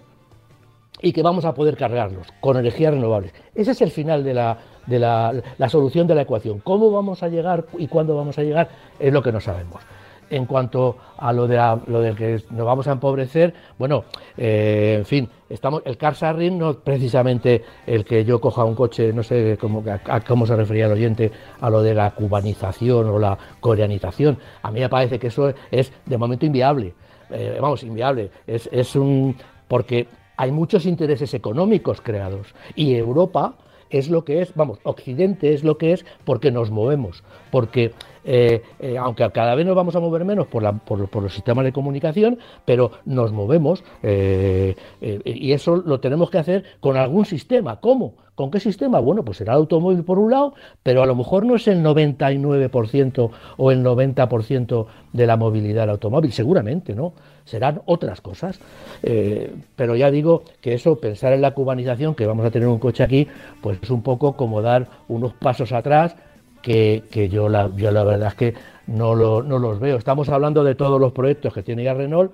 [1.01, 3.33] y que vamos a poder cargarlos con energías renovables.
[3.55, 6.61] Ese es el final de la, de la, solución de la ecuación.
[6.61, 8.69] ¿Cómo vamos a llegar y cuándo vamos a llegar?
[8.99, 9.83] Es lo que no sabemos.
[10.31, 14.05] En cuanto a lo de, lo de que nos vamos a empobrecer, bueno,
[14.37, 18.75] eh, en fin, estamos, el car sharing no es precisamente el que yo coja un
[18.75, 23.09] coche, no sé cómo, a, cómo se refería el oyente, a lo de la cubanización
[23.09, 24.37] o la coreanización.
[24.61, 26.93] A mí me parece que eso es de momento inviable.
[27.31, 28.31] Eh, vamos, inviable.
[28.47, 29.37] Es, es un.
[29.67, 32.55] porque hay muchos intereses económicos creados.
[32.75, 33.57] Y Europa
[33.91, 37.93] es lo que es, vamos, Occidente es lo que es porque nos movemos, porque
[38.31, 42.39] eh, eh, aunque cada vez nos vamos a mover menos por, los sistemas de comunicación,
[42.67, 47.81] pero nos movemos y eso lo tenemos que hacer con algún sistema.
[47.81, 48.15] ¿Cómo?
[48.39, 49.01] ¿Con qué sistema?
[49.01, 51.83] Bueno, pues será el automóvil por un lado, pero a lo mejor no es el
[51.83, 57.15] 99% o el 90% de la movilidad del automóvil, seguramente, ¿no?
[57.45, 58.61] Serán otras cosas.
[59.03, 62.79] Eh, pero ya digo que eso, pensar en la cubanización, que vamos a tener un
[62.79, 63.27] coche aquí,
[63.61, 66.15] pues es un poco como dar unos pasos atrás
[66.63, 68.55] que, yo, la, yo la verdad es que
[68.87, 69.97] no, no los veo.
[69.97, 72.33] Estamos hablando de todos los proyectos que tiene ya Renault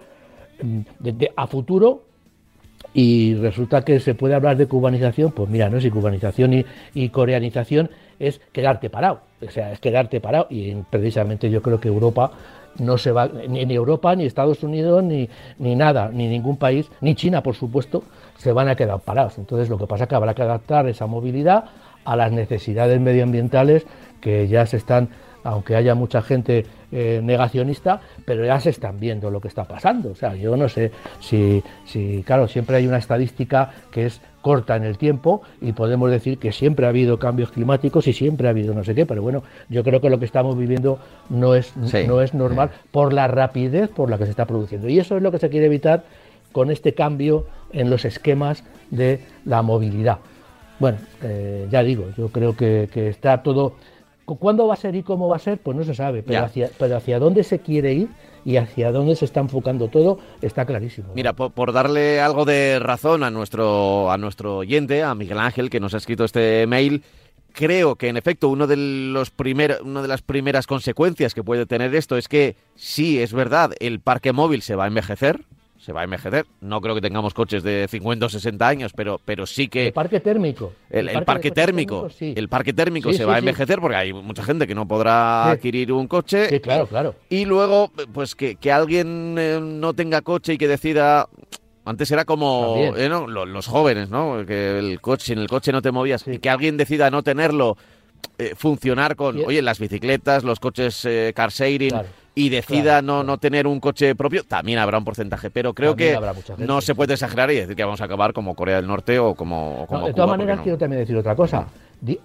[0.62, 0.80] mm,
[1.36, 2.02] a futuro
[2.92, 7.90] y resulta que se puede hablar de cubanización, pues mira, no si cubanización y, coreanización
[8.20, 12.30] es quedarte parado, o sea, es quedarte parado y precisamente yo creo que Europa
[12.78, 17.14] no se va, ni, Europa, ni Estados Unidos, ni, ni nada, ni ningún país, ni
[17.14, 18.04] China, por supuesto,
[18.36, 19.38] se van a quedar parados.
[19.38, 21.64] Entonces lo que pasa es que habrá que adaptar esa movilidad
[22.04, 23.86] a las necesidades medioambientales
[24.24, 25.10] que ya se están,
[25.42, 30.12] aunque haya mucha gente eh, negacionista, pero ya se están viendo lo que está pasando.
[30.12, 34.76] O sea, yo no sé si, si, claro, siempre hay una estadística que es corta
[34.76, 38.50] en el tiempo y podemos decir que siempre ha habido cambios climáticos y siempre ha
[38.50, 41.76] habido no sé qué, pero bueno, yo creo que lo que estamos viviendo no es,
[41.76, 44.88] no es normal por la rapidez por la que se está produciendo.
[44.88, 46.04] Y eso es lo que se quiere evitar
[46.52, 50.18] con este cambio en los esquemas de la movilidad.
[50.78, 53.74] Bueno, eh, ya digo, yo creo que, está todo...
[54.24, 55.58] ¿Cuándo va a ser y cómo va a ser?
[55.58, 58.08] Pues no se sabe, pero hacia, pero hacia dónde se quiere ir
[58.44, 61.08] y hacia dónde se está enfocando todo está clarísimo.
[61.14, 65.80] Mira, por, darle algo de razón a nuestro, a nuestro oyente, a Miguel Ángel, que
[65.80, 67.02] nos ha escrito este mail,
[67.52, 71.66] creo que en efecto uno de los primer, una de las primeras consecuencias que puede
[71.66, 75.40] tener esto es que sí, es verdad, el parque móvil se va a envejecer,
[75.84, 76.46] se va a envejecer.
[76.60, 79.88] No creo que tengamos coches de 50 o 60 años, pero, pero sí que...
[79.88, 80.72] El parque térmico.
[80.88, 82.08] El, parque, térmico.
[82.18, 85.92] El parque térmico se va a envejecer porque hay mucha gente que no podrá adquirir
[85.92, 86.48] un coche.
[86.48, 87.14] Sí, claro, claro.
[87.28, 91.28] Y luego, pues que, alguien eh, no tenga coche y que decida...
[91.86, 94.46] Antes era como eh, los, jóvenes, ¿no?
[94.46, 96.26] Que el coche, en el coche no te movías.
[96.26, 97.76] Y que alguien decida no tenerlo,
[98.38, 101.92] eh, funcionar con, oye, las bicicletas, los coches car sharing
[102.34, 105.50] y decida no, no tener un coche propio, también habrá un porcentaje.
[105.50, 106.18] Pero creo que
[106.58, 109.34] no se puede exagerar y decir que vamos a acabar como Corea del Norte o
[109.34, 109.86] como.
[109.88, 111.66] como de todas maneras, quiero también decir otra cosa.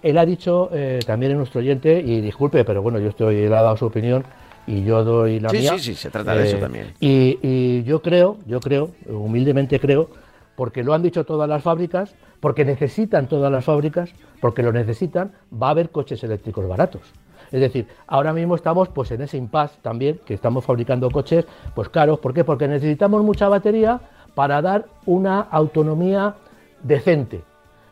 [0.02, 3.52] Él ha dicho eh, también en nuestro oyente, y disculpe, pero bueno, yo estoy, él
[3.54, 4.24] ha dado su opinión
[4.66, 5.72] y yo doy la mía.
[5.72, 6.92] Sí, sí, se trata de eso eh, también.
[7.00, 10.10] Y, y yo creo, yo creo, humildemente creo,
[10.54, 15.32] porque lo han dicho todas las fábricas, porque necesitan todas las fábricas, porque lo necesitan,
[15.50, 17.02] va a haber coches eléctricos baratos.
[17.52, 21.88] Es decir, ahora mismo estamos pues en ese impasse también, que estamos fabricando coches pues
[21.88, 22.18] caros.
[22.20, 22.44] ¿Por qué?
[22.44, 24.00] Porque necesitamos mucha batería
[24.34, 26.34] para dar una autonomía
[26.82, 27.42] decente.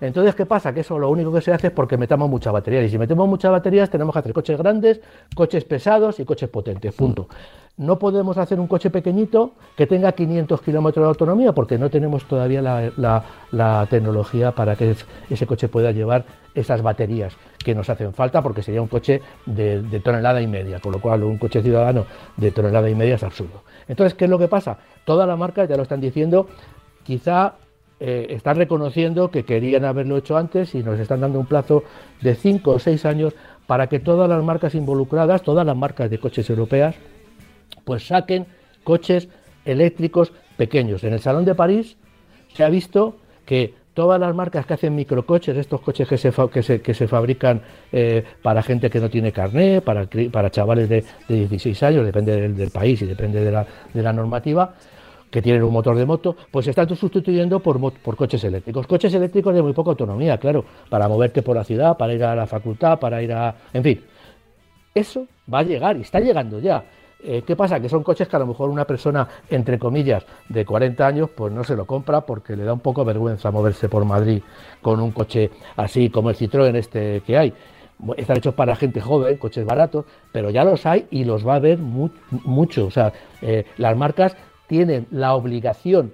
[0.01, 0.73] Entonces, ¿qué pasa?
[0.73, 2.83] Que eso lo único que se hace es porque metamos mucha batería.
[2.83, 5.01] Y si metemos muchas baterías, tenemos que hacer coches grandes,
[5.35, 6.95] coches pesados y coches potentes.
[6.95, 7.29] Punto
[7.79, 12.25] no podemos hacer un coche pequeñito que tenga 500 kilómetros de autonomía porque no tenemos
[12.25, 14.97] todavía la, tecnología para que
[15.31, 20.01] ese coche pueda llevar esas baterías que nos hacen falta porque sería un coche de,
[20.01, 22.05] tonelada y media, con lo cual un coche ciudadano
[22.37, 23.63] de tonelada y media es absurdo.
[23.87, 24.79] Entonces, ¿qué es lo que pasa?
[25.05, 26.49] Todas las marcas ya lo están diciendo,
[27.05, 27.55] quizá
[28.01, 31.85] eh, están reconociendo que querían haberlo hecho antes y nos están dando un plazo
[32.21, 33.35] de 5 o 6 años
[33.67, 36.97] para que todas las marcas involucradas, todas las marcas de coches europeas,
[37.85, 38.47] pues saquen
[38.85, 39.29] coches
[39.65, 41.05] eléctricos pequeños.
[41.05, 41.97] En el Salón de París
[42.55, 46.31] se ha visto que todas las marcas que hacen microcoches, estos coches que se,
[46.81, 51.83] que se, fabrican eh, para gente que no tiene carné, para, para chavales de, 16
[51.83, 54.73] años, depende del, país y depende de la, de la, normativa,
[55.31, 58.87] que tienen un motor de moto, pues se están sustituyendo por, por coches eléctricos.
[58.87, 62.35] Coches eléctricos de muy poca autonomía, claro, para moverte por la ciudad, para ir a
[62.35, 63.55] la facultad, para ir a...
[63.73, 64.01] En fin,
[64.95, 66.85] eso va a llegar y está llegando ya.
[67.21, 67.81] Eh, ¿Qué pasa?
[67.81, 71.53] Que son coches que a lo mejor una persona, entre comillas, de 40 años, pues
[71.53, 74.41] no se lo compra porque le da un poco vergüenza moverse por Madrid
[74.81, 77.53] con un coche así como el Citroën este que hay.
[78.17, 81.57] Están hechos para gente joven, coches baratos, pero ya los hay y los va a
[81.57, 82.87] haber mucho.
[82.87, 83.13] O sea,
[83.43, 84.37] eh, las marcas
[84.69, 86.13] tienen la obligación,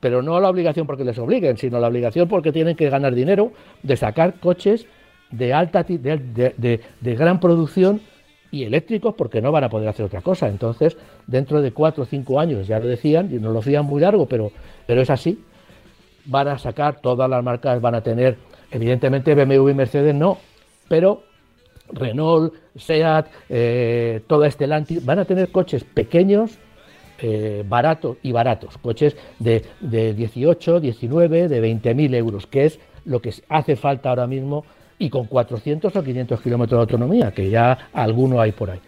[0.00, 3.52] pero no la obligación porque les obliguen, sino la obligación porque tienen que ganar dinero
[3.82, 4.86] de sacar coches
[5.30, 8.00] de alta de gran producción
[8.50, 10.48] y eléctricos porque no van a poder hacer otra cosa.
[10.48, 10.96] Entonces,
[11.26, 14.26] dentro de cuatro o cinco años, ya lo decían, y no lo decían muy largo,
[14.26, 14.50] pero,
[14.86, 15.42] pero es así,
[16.24, 18.36] van a sacar, todas las marcas van a tener,
[18.70, 20.38] evidentemente BMW y Mercedes no,
[20.88, 21.22] pero
[21.90, 26.58] Renault, Seat, eh, toda Stellantis, van a tener coches pequeños,
[27.20, 32.78] eh, baratos y baratos, coches de, de 18, 19, de 20 mil euros, que es
[33.04, 34.64] lo que hace falta ahora mismo
[34.98, 38.80] y con 400 o 500 kilómetros de autonomía, que ya alguno hay por ahí.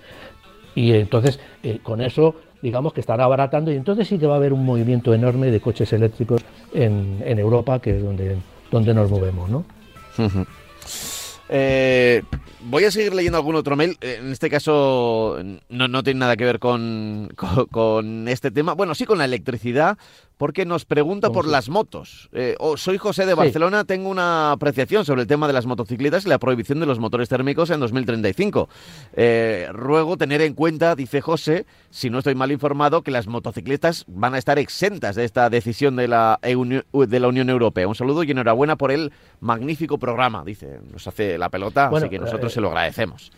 [0.74, 4.36] Y entonces, eh, con eso, digamos que estará abaratando y entonces sí que va a
[4.36, 8.36] haber un movimiento enorme de coches eléctricos en, en Europa, que es donde,
[8.70, 9.64] donde nos movemos, ¿no?
[12.64, 13.96] Voy a seguir leyendo algún otro mail.
[14.00, 17.32] Eh, en este caso no, no tiene nada que ver con,
[17.70, 18.74] con, este tema.
[18.74, 19.98] Bueno, sí con la electricidad,
[20.40, 22.30] porque nos pregunta por las motos.
[22.32, 26.24] Eh, oh, soy José de Barcelona, tengo una apreciación sobre el tema de las motocicletas
[26.24, 28.66] y la prohibición de los motores térmicos en 2035.
[29.12, 34.06] Eh, ruego tener en cuenta, dice José, si no estoy mal informado, que las motocicletas
[34.08, 37.86] van a estar exentas de esta decisión de la, de la Unión Europea.
[37.86, 40.80] Un saludo y enhorabuena por el magnífico programa, dice.
[40.90, 43.30] Nos hace la pelota, así que nosotros eh, se lo agradecemos.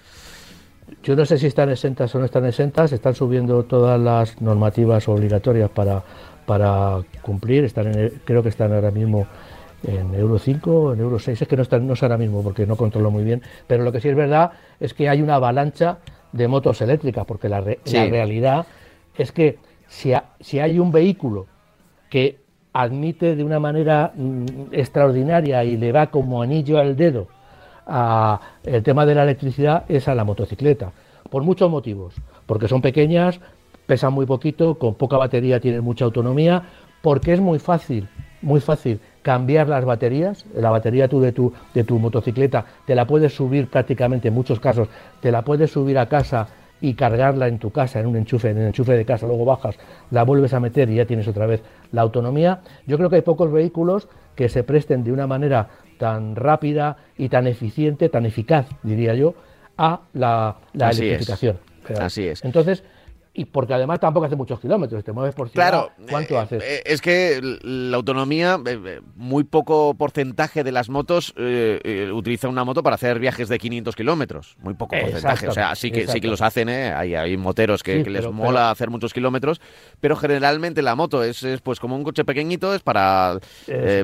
[1.02, 5.08] Yo no sé si están exentas o no están exentas, están subiendo todas las normativas
[5.08, 6.04] obligatorias para
[6.46, 7.64] para cumplir.
[7.64, 7.92] Están
[8.24, 9.26] creo que están ahora mismo
[9.84, 12.66] en Euro 5, en Euro 6, es que no, están, no sé ahora mismo porque
[12.66, 15.98] no controlo muy bien, pero lo que sí es verdad es que hay una avalancha
[16.32, 18.66] de motos eléctricas, porque la, realidad
[19.16, 21.46] es que si, si hay un vehículo
[22.08, 22.38] que
[22.72, 27.28] admite de una manera mm, extraordinaria y le va como anillo al dedo
[27.86, 30.92] a el tema de la electricidad es a la motocicleta,
[31.30, 32.14] por muchos motivos,
[32.46, 33.40] porque son pequeñas,
[33.86, 36.62] pesan muy poquito, con poca batería tienen mucha autonomía,
[37.02, 38.08] porque es muy fácil,
[38.40, 43.06] muy fácil cambiar las baterías, la batería tú de tu, de tu motocicleta te la
[43.06, 44.88] puedes subir prácticamente en muchos casos,
[45.20, 46.48] te la puedes subir a casa
[46.80, 49.76] y cargarla en tu casa, en un enchufe, en el enchufe de casa, luego bajas,
[50.10, 52.60] la vuelves a meter y ya tienes otra vez la autonomía.
[52.86, 55.68] Yo creo que hay pocos vehículos que se presten de una manera
[55.98, 59.34] tan rápida y tan eficiente, tan eficaz, diría yo,
[59.78, 61.58] a la, electrificación.
[62.00, 62.44] Así es.
[62.44, 62.82] Entonces,
[63.34, 66.62] y porque además tampoco hace muchos kilómetros, te mueves por ciudad, claro, ¿cuánto eh, haces?
[66.62, 71.34] Eh, es que la autonomía, eh, muy poco porcentaje de las motos
[72.12, 75.90] utiliza una moto para hacer viajes de 500 kilómetros, muy poco porcentaje, o sea, sí
[75.90, 79.60] que, sí que los hacen, hay, hay moteros que, les mola hacer muchos kilómetros,
[80.00, 83.38] pero generalmente la moto es, pues como un coche pequeñito, es para,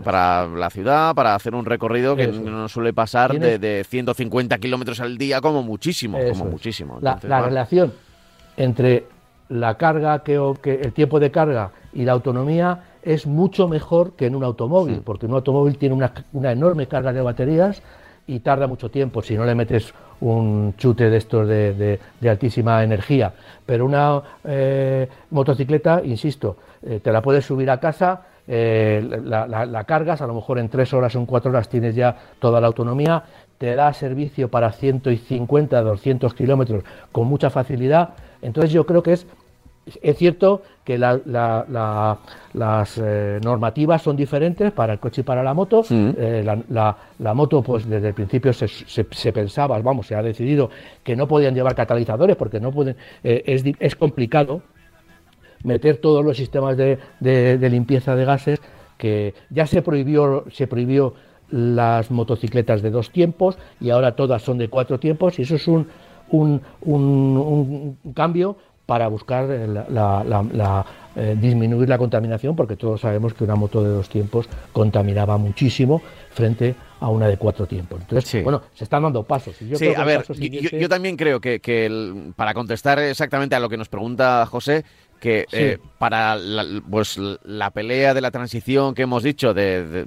[0.02, 5.18] para la ciudad, para hacer un recorrido que no suele pasar de, 150 kilómetros al
[5.18, 6.98] día como muchísimo, como muchísimo.
[7.02, 7.92] la, relación
[8.58, 9.04] entre
[9.48, 14.37] la carga, que, el tiempo de carga y la autonomía es mucho mejor que en
[14.37, 17.82] un automóvil, porque un automóvil tiene una, enorme carga de baterías
[18.26, 23.32] y tarda mucho tiempo si no le metes un chute de estos de, altísima energía.
[23.64, 29.84] Pero una eh, motocicleta, insisto, eh, te la puedes subir a casa, eh, la, la,
[29.84, 32.66] cargas, a lo mejor en tres horas o en cuatro horas tienes ya toda la
[32.66, 33.24] autonomía,
[33.58, 38.11] te da servicio para 150, 200 kilómetros con mucha facilidad.
[38.40, 39.26] Entonces yo creo que es
[40.03, 45.85] es cierto que las eh, normativas son diferentes para el coche y para la moto.
[45.90, 50.70] Eh, la, moto, pues desde el principio se, pensaba, vamos, se ha decidido
[51.03, 54.62] que no podían llevar catalizadores porque no pueden, eh, es, es, complicado
[55.62, 56.98] meter todos los sistemas de,
[57.70, 58.61] limpieza de gases
[58.96, 61.14] que ya se prohibió, se prohibió
[61.51, 65.68] las motocicletas de dos tiempos y ahora todas son de cuatro tiempos y eso es
[65.68, 65.88] un,
[66.31, 68.57] un, un cambio
[68.88, 74.09] para buscar la, eh, disminuir la contaminación, porque todos sabemos que una moto de dos
[74.09, 78.01] tiempos contaminaba muchísimo frente a una de cuatro tiempos.
[78.01, 79.57] Entonces, bueno, se están dando pasos.
[79.57, 84.46] sí, a ver, yo, también creo que, para contestar exactamente a lo que nos pregunta
[84.46, 84.87] José,
[85.20, 90.07] que eh, para la, pues, la pelea de la transición que hemos dicho de,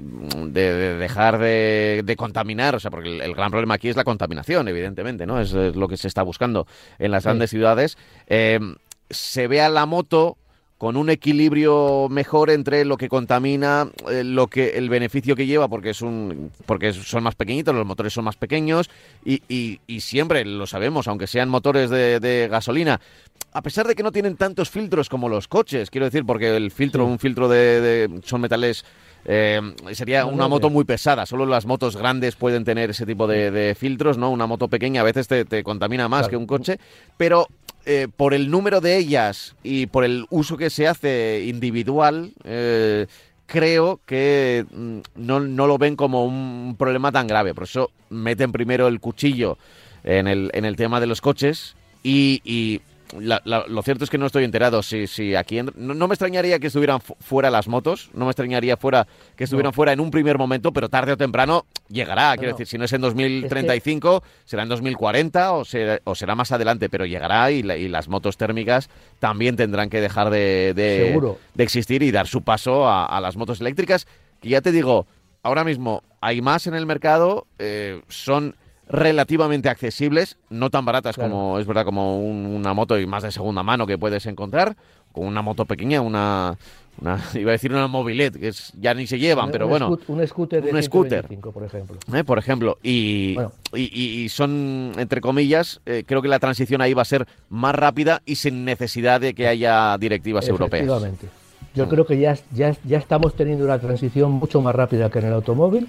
[0.98, 5.40] dejar de, contaminar, o sea, porque el, gran problema aquí es la contaminación, evidentemente, ¿no?
[5.40, 6.66] Es, lo que se está buscando
[6.98, 7.96] en las grandes ciudades.
[8.26, 8.58] Eh,
[9.10, 10.38] se vea la moto
[10.82, 15.68] con un equilibrio mejor entre lo que contamina, eh, lo que el beneficio que lleva,
[15.68, 18.90] porque es un, porque son más pequeñitos, los motores son más pequeños
[19.24, 23.00] y, y, siempre lo sabemos, aunque sean motores de, gasolina,
[23.52, 26.72] a pesar de que no tienen tantos filtros como los coches, quiero decir, porque el
[26.72, 28.84] filtro, un filtro de, son metales
[29.24, 29.60] eh,
[29.92, 31.26] sería una moto muy pesada.
[31.26, 34.30] Solo las motos grandes pueden tener ese tipo de, filtros, ¿no?
[34.30, 36.78] Una moto pequeña a veces te, contamina más que un coche,
[37.16, 37.46] pero
[37.86, 43.06] eh, por el número de ellas y por el uso que se hace individual, eh,
[43.46, 47.54] creo que mm, no, no, lo ven como un problema tan grave.
[47.54, 49.58] Por eso meten primero el cuchillo
[50.04, 52.80] en el, en el tema de los coches y
[53.20, 55.60] lo cierto es que no estoy enterado si, si aquí...
[55.62, 59.92] no, me extrañaría que estuvieran fuera las motos, no me extrañaría fuera que estuvieran fuera
[59.92, 62.36] en un primer momento, pero tarde o temprano llegará.
[62.36, 66.52] Quiero decir, si no es en 2035, será en 2040 o será, o será más
[66.52, 72.10] adelante, pero llegará y, las motos térmicas también tendrán que dejar de, de, existir y
[72.10, 74.06] dar su paso a, las motos eléctricas,
[74.40, 75.06] que ya te digo,
[75.42, 78.56] ahora mismo hay más en el mercado, eh, son
[78.88, 83.62] relativamente accesibles, no tan baratas como es verdad como una moto y más de segunda
[83.62, 84.76] mano que puedes encontrar,
[85.12, 86.56] con una moto pequeña, una,
[87.34, 90.62] iba a decir una mobilet, que es, ya ni se llevan, pero bueno, un scooter
[90.62, 91.96] de un scooter, por ejemplo.
[92.12, 93.36] Eh, por ejemplo, y,
[93.74, 98.22] y, son, entre comillas, eh, creo que la transición ahí va a ser más rápida
[98.26, 100.86] y sin necesidad de que haya directivas europeas.
[101.74, 101.88] Yo mm.
[101.88, 105.32] creo que ya, ya, ya estamos teniendo una transición mucho más rápida que en el
[105.32, 105.88] automóvil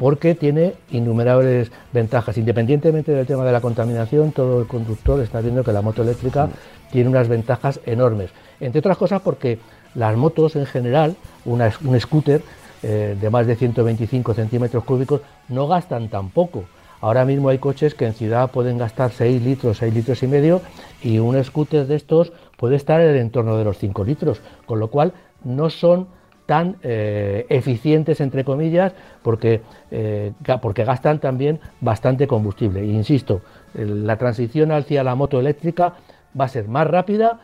[0.00, 2.38] porque tiene innumerables ventajas.
[2.38, 6.48] Independientemente del tema de la contaminación, todo el conductor está viendo que la moto eléctrica
[6.90, 8.30] tiene unas ventajas enormes.
[8.60, 9.58] Entre otras cosas porque
[9.94, 12.40] las motos en general, un scooter
[12.82, 15.20] eh, de más de 125 centímetros cúbicos,
[15.50, 16.64] no gastan tan poco.
[17.02, 20.62] Ahora mismo hay coches que en ciudad pueden gastar 6 litros, 6 litros y medio,
[21.02, 24.80] y un scooter de estos puede estar en el entorno de los 5 litros, con
[24.80, 25.12] lo cual
[25.44, 26.08] no son
[26.50, 28.92] tan eh, eficientes, entre comillas,
[29.22, 29.60] porque,
[29.92, 32.80] eh, porque gastan también bastante combustible.
[32.80, 33.42] E insisto,
[33.72, 35.92] la transición hacia la moto eléctrica
[36.38, 37.38] va a ser más rápida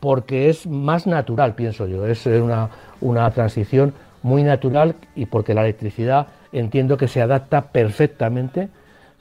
[0.00, 2.06] porque es más natural, pienso yo.
[2.06, 2.68] Es una,
[3.00, 8.68] una transición muy natural y porque la electricidad entiendo que se adapta perfectamente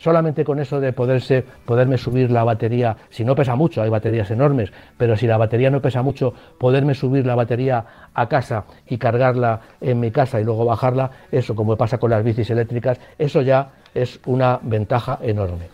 [0.02, 4.32] solamente con eso de poderse, poderme subir la batería, si no pesa mucho, hay baterías
[4.32, 8.98] enormes, pero si la batería no pesa mucho, poderme subir la batería a casa y
[8.98, 13.42] cargarla en mi casa y luego bajarla, eso como pasa con las bicis eléctricas, eso
[13.42, 15.68] ya es una ventaja enorme.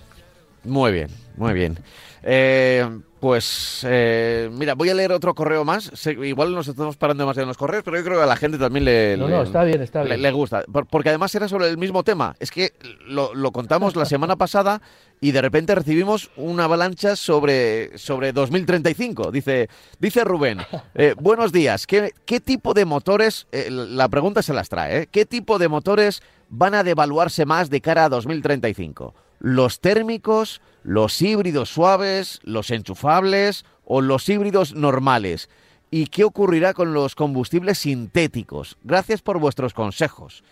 [0.65, 1.07] Muy bien,
[1.37, 1.77] muy bien.
[2.23, 2.85] Eh,
[3.19, 5.91] pues eh, mira, voy a leer otro correo más.
[6.05, 8.57] igual nos estamos parando demasiado en los correos, pero yo creo que a la gente
[8.57, 10.21] también le, no, no, está bien, está bien.
[10.21, 10.63] le, gusta.
[10.89, 12.35] porque además era sobre el mismo tema.
[12.39, 12.73] Es que
[13.07, 14.81] lo, contamos la semana pasada
[15.19, 19.31] y de repente recibimos una avalancha sobre, sobre 2035.
[19.31, 20.59] Dice, dice Rubén,
[20.95, 21.87] eh, buenos días.
[21.87, 26.21] ¿Qué, ¿Qué, tipo de motores, eh, la pregunta se las trae, ¿qué tipo de motores
[26.49, 29.13] van a devaluarse más de cara a 2035?
[29.39, 30.61] ¿Los térmicos?
[30.87, 35.49] los híbridos suaves, los enchufables o los híbridos normales.
[35.91, 38.77] ¿Y qué ocurrirá con los combustibles sintéticos?
[38.85, 40.45] Gracias por vuestros consejos.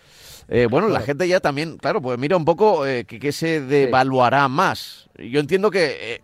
[0.49, 4.49] Eh, bueno, la gente ya también, claro, pues mira un poco eh, qué se devaluará
[4.49, 5.09] más.
[5.17, 6.21] Yo entiendo que eh,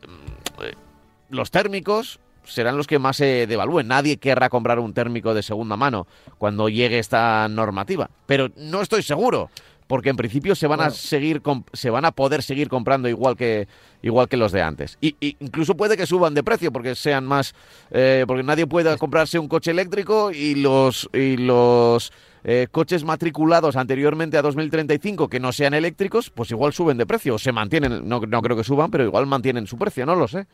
[1.30, 3.88] los térmicos serán los que más se devalúen.
[3.88, 6.06] Nadie querrá comprar un térmico de segunda mano
[6.38, 8.10] cuando llegue esta normativa.
[8.26, 9.50] Pero no estoy seguro
[9.92, 11.42] porque en principio se van a seguir
[11.74, 13.68] se van a poder seguir comprando igual que
[14.02, 14.98] igual que los de antes.
[15.02, 17.54] Y, incluso puede que suban de precio porque sean más
[17.92, 22.14] eh, porque nadie pueda comprarse un coche eléctrico y los y los
[22.46, 27.36] eh, coches matriculados anteriormente a 2035 que no sean eléctricos, pues igual suben de precio
[27.36, 30.30] o se mantienen, no, no creo que suban, pero igual mantienen su precio, no lo
[30.30, 30.48] sé.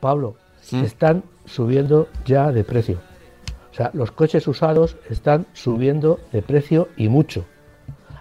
[0.00, 0.34] Pablo,
[0.72, 0.82] ¿Mm?
[0.82, 3.00] están subiendo ya de precio.
[3.70, 7.46] O sea, los coches usados están subiendo de precio y mucho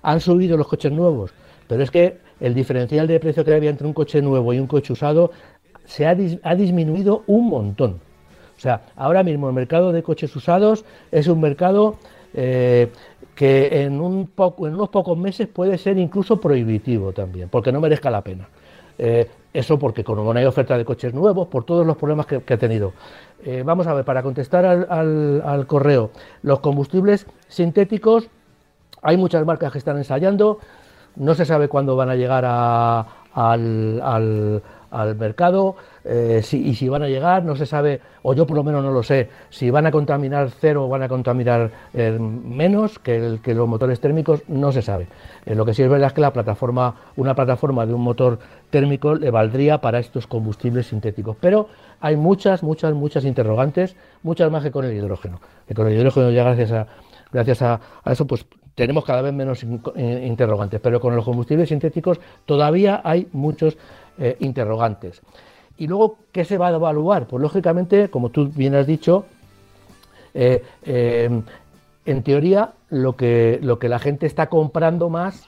[0.02, 1.34] han subido los coches nuevos,
[1.68, 4.68] pero es que el diferencial de precio que había entre un coche nuevo y un
[4.68, 5.32] coche usado
[5.86, 8.00] se ha, disminuido un montón.
[8.58, 11.98] O sea, ahora mismo el mercado de coches usados es un mercado
[12.34, 12.90] eh,
[13.36, 18.48] que en unos pocos meses puede ser incluso prohibitivo también, porque no merezca la pena.
[18.98, 22.36] Eh, eso porque como no hay oferta de coches nuevos, por todos los problemas que,
[22.36, 22.94] ha tenido.
[23.44, 26.12] Eh, vamos a ver, para contestar al correo,
[26.44, 28.30] los combustibles sintéticos
[29.02, 30.60] hay muchas marcas que están ensayando,
[31.16, 33.06] no se sabe cuándo van a llegar al,
[35.18, 38.84] mercado eh, y si van a llegar, no se sabe, o yo por lo menos
[38.84, 43.40] no lo sé, si van a contaminar cero o van a contaminar eh, menos que,
[43.42, 45.08] que, los motores térmicos, no se sabe.
[45.46, 48.40] Eh, lo que sí es verdad es que la plataforma, una plataforma de un motor
[48.70, 51.38] térmico le valdría para estos combustibles sintéticos.
[51.40, 51.70] Pero
[52.02, 55.40] hay muchas, muchas, muchas interrogantes, muchas más que con el hidrógeno.
[55.68, 56.88] Que con el hidrógeno ya gracias a
[57.32, 58.46] gracias a, eso, pues
[58.82, 59.64] tenemos cada vez menos
[59.96, 63.78] eh, interrogantes, pero con los combustibles sintéticos todavía hay muchos
[64.18, 65.22] eh, interrogantes.
[65.78, 67.28] Y luego, ¿qué se va a evaluar?
[67.28, 69.26] Pues lógicamente, como tú bien has dicho,
[70.34, 75.46] eh, en teoría lo que, lo que la gente está comprando más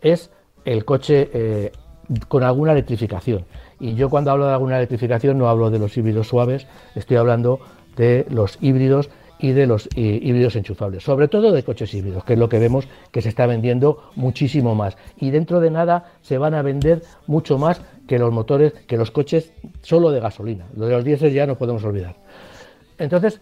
[0.00, 0.30] es
[0.64, 1.70] el coche
[2.28, 3.44] con alguna electrificación.
[3.80, 7.60] Y yo cuando hablo de alguna electrificación no hablo de los híbridos suaves, estoy hablando
[7.96, 9.10] de los híbridos
[9.42, 12.86] y de los híbridos enchufables, sobre todo de coches híbridos, que es lo que vemos
[13.10, 14.96] que se está vendiendo muchísimo más.
[15.18, 19.10] Y dentro de nada se van a vender mucho más que los motores, que los
[19.10, 20.66] coches solo de gasolina.
[20.76, 22.14] Lo de los diésel ya no podemos olvidar.
[22.98, 23.40] Entonces,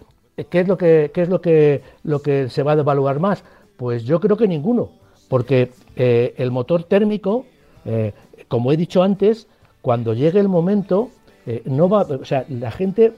[0.49, 3.45] ¿qué es lo que, qué es lo que, lo que se va a devaluar más?
[3.77, 4.93] Pues yo creo que ninguno,
[5.29, 7.45] porque eh, el motor térmico,
[7.85, 8.15] eh,
[8.49, 9.49] como he dicho antes,
[9.83, 11.11] cuando llegue el momento,
[11.47, 13.13] eh, no va, o sea, la gente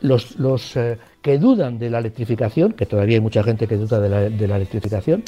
[0.00, 4.00] los, los eh, que dudan de la electrificación, que todavía hay mucha gente que duda
[4.00, 5.22] de la, electrificación,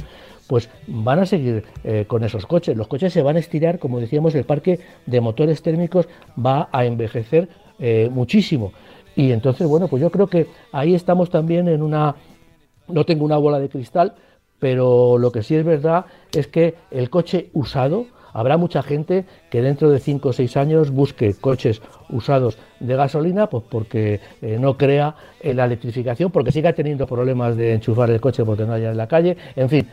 [0.47, 2.77] pues van a seguir eh, con esos coches.
[2.77, 6.09] Los coches se van a estirar, como decíamos, el parque de motores térmicos
[6.39, 7.49] va a envejecer
[7.79, 8.73] eh, muchísimo.
[9.17, 12.15] Y entonces, bueno, pues yo creo que ahí estamos también en una...
[12.87, 14.15] No tengo una bola de cristal,
[14.59, 18.07] pero lo que sí es verdad es que el coche usado,
[18.39, 23.49] Habrá mucha gente que dentro de 5 o 6 años busque coches usados de gasolina
[23.49, 28.21] pues porque eh, no crea en la electrificación, porque siga teniendo problemas de enchufar el
[28.21, 29.89] coche porque no haya en la calle, en fin.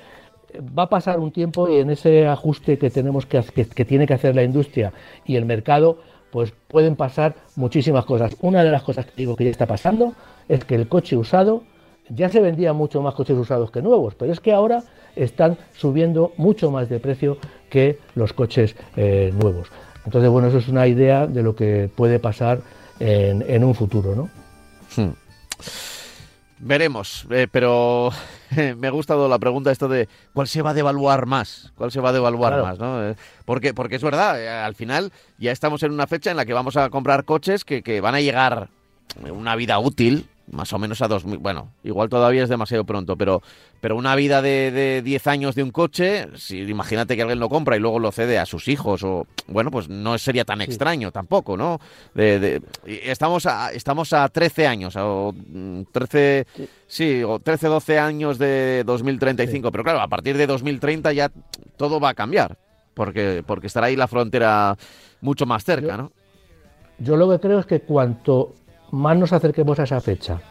[0.77, 4.05] Va a pasar un tiempo y en ese ajuste que tenemos que, que, que tiene
[4.05, 4.93] que hacer la industria
[5.25, 5.97] y el mercado,
[6.29, 8.37] pues pueden pasar muchísimas cosas.
[8.41, 10.13] Una de las cosas que digo que ya está pasando
[10.47, 11.63] es que el coche usado
[12.09, 14.83] ya se vendían mucho más coches usados que nuevos, pero es que ahora
[15.15, 17.37] están subiendo mucho más de precio
[17.69, 19.69] que los coches eh, nuevos.
[20.05, 22.61] Entonces, bueno, eso es una idea de lo que puede pasar
[22.99, 24.29] en, un futuro, ¿no?
[24.95, 25.13] Hmm.
[26.59, 28.11] Veremos, eh, pero
[28.77, 31.99] me ha gustado la pregunta esto de cuál se va a devaluar más, cuál se
[31.99, 33.03] va a devaluar más, ¿no?
[33.03, 36.53] Eh, porque, porque es verdad, al final ya estamos en una fecha en la que
[36.53, 38.69] vamos a comprar coches que, que van a llegar
[39.29, 43.41] una vida útil más o menos a 2000, bueno, igual todavía es demasiado pronto, pero,
[43.81, 47.49] pero una vida de, de 10 años de un coche, si imagínate que alguien lo
[47.49, 51.11] compra y luego lo cede a sus hijos, o bueno, pues no sería tan extraño
[51.11, 51.79] tampoco, ¿no?
[52.13, 55.33] De, estamos, a, estamos a 13 años, o
[55.91, 57.23] 13, mm, sí.
[57.23, 61.31] o 13, 12 años de 2035, pero claro, a partir de 2030 ya
[61.75, 62.57] todo va a cambiar,
[62.93, 64.77] porque, porque estará ahí la frontera
[65.21, 66.11] mucho más cerca, ¿no?
[66.97, 68.53] Yo lo que creo es que cuanto
[68.91, 70.41] más nos acerquemos a esa fecha,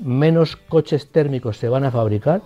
[0.00, 2.42] menos coches térmicos se van a fabricar.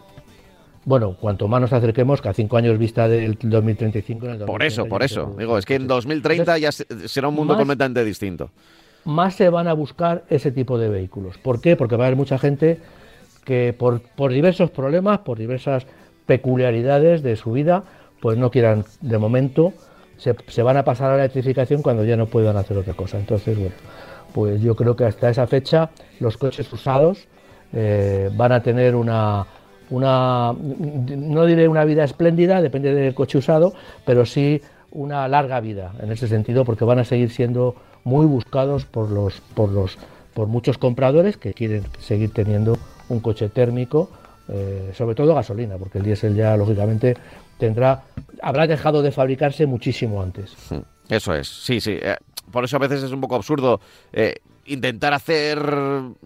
[0.84, 4.47] Bueno, cuanto más nos acerquemos, que a cinco años vista del 2035.
[4.47, 5.34] por eso, por eso.
[5.39, 8.51] Digo, es que en 2030 ya será un mundo completamente distinto.
[9.05, 11.36] Más se van a buscar ese tipo de vehículos.
[11.39, 11.76] ¿Por qué?
[11.76, 12.80] Porque va a haber mucha gente
[13.45, 15.86] que por, por diversos problemas, por diversas
[16.26, 17.84] peculiaridades de su vida,
[18.20, 19.72] pues no quieran de momento,
[20.16, 23.18] se, se van a pasar a la electrificación cuando ya no puedan hacer otra cosa.
[23.18, 23.74] Entonces, bueno,
[24.33, 27.26] pues yo creo que hasta esa fecha los coches usados
[27.72, 29.47] eh, van a tener una,
[29.91, 33.74] una, no diré una vida espléndida, depende del coche usado,
[34.05, 34.61] pero sí
[34.91, 37.74] una larga vida en ese sentido, porque van a seguir siendo
[38.05, 39.99] muy buscados por los, por los,
[40.35, 44.11] por muchos compradores que quieren seguir teniendo un coche térmico,
[44.49, 47.16] eh, sobre todo gasolina, porque el diésel ya lógicamente
[47.59, 48.05] tendrá,
[48.41, 50.55] habrá dejado de fabricarse muchísimo antes.
[51.09, 51.99] Eso es, sí, sí.
[52.49, 53.80] Eh, por eso a veces es un poco absurdo
[54.12, 54.36] eh,
[54.66, 55.59] intentar hacer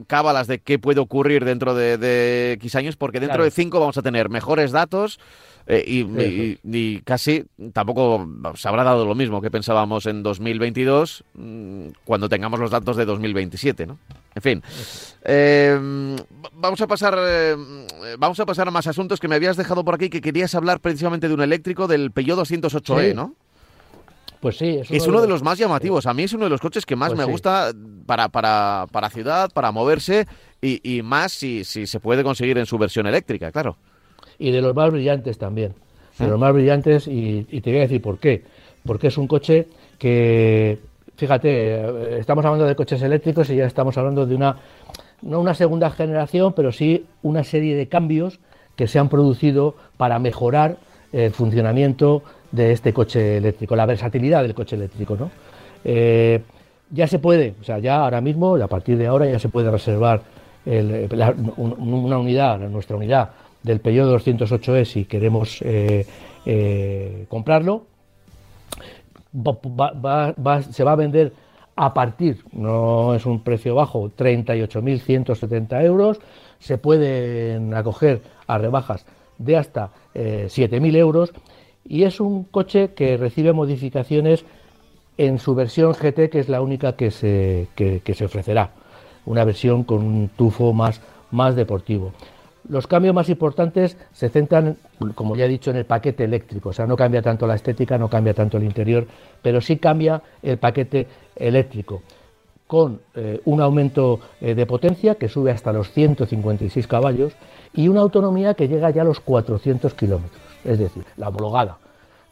[0.06, 4.02] cábalas de qué puede ocurrir dentro de, X años, porque dentro de cinco vamos a
[4.02, 5.20] tener mejores datos
[5.68, 12.28] eh, y, casi tampoco se habrá dado lo mismo que pensábamos en 2022 mm, cuando
[12.28, 13.98] tengamos los datos de 2027, ¿no?
[14.34, 14.62] En fin,
[15.22, 16.16] em,
[16.54, 17.16] vamos a pasar
[18.18, 20.80] vamos a pasar a más asuntos que me habías dejado por aquí que querías hablar
[20.80, 23.36] precisamente de un eléctrico del Peugeot 208e, ¿no?
[24.42, 26.04] Pues sí, es uno, de, los, más llamativos.
[26.04, 27.72] A mí es uno de los coches que más pues me gusta
[28.06, 30.26] para, para, para ciudad, para moverse
[30.60, 33.76] y, más si, si se puede conseguir en su versión eléctrica, claro.
[34.40, 35.74] Y de los más brillantes también.
[36.18, 38.42] De los más brillantes y, te voy a decir por qué.
[38.84, 40.80] Porque es un coche que,
[41.14, 44.56] fíjate, eh, estamos hablando de coches eléctricos y ya estamos hablando de una,
[45.22, 48.40] no una segunda generación, pero sí una serie de cambios
[48.74, 50.78] que se han producido para mejorar
[51.12, 55.30] el funcionamiento de este coche eléctrico, la versatilidad del coche eléctrico, ¿no?
[55.84, 56.42] Eh,
[56.90, 59.70] ya se puede, o sea, ya ahora mismo, a partir de ahora, ya se puede
[59.70, 60.22] reservar
[60.64, 63.30] una unidad, nuestra unidad
[63.62, 66.06] del Peugeot 208e si queremos eh,
[66.44, 67.86] eh, comprarlo.
[70.70, 71.32] se va a vender
[71.74, 76.20] a partir, no es un precio bajo, 38.170 euros.
[76.58, 79.06] Se pueden acoger a rebajas
[79.38, 81.32] de hasta 7.000 euros
[81.88, 84.44] y es un coche que recibe modificaciones
[85.18, 88.70] en su versión GT, que es la única que se, se ofrecerá,
[89.26, 92.12] una versión con un tufo más, más deportivo.
[92.68, 94.76] Los cambios más importantes se centran,
[95.14, 97.98] como ya he dicho, en el paquete eléctrico, o sea, no cambia tanto la estética,
[97.98, 99.06] no cambia tanto el interior,
[99.42, 102.02] pero sí cambia el paquete eléctrico,
[102.68, 107.32] con eh, un aumento eh, de potencia que sube hasta los 156 caballos
[107.74, 111.78] y una autonomía que llega ya a los 400 kilómetros es decir, la homologada.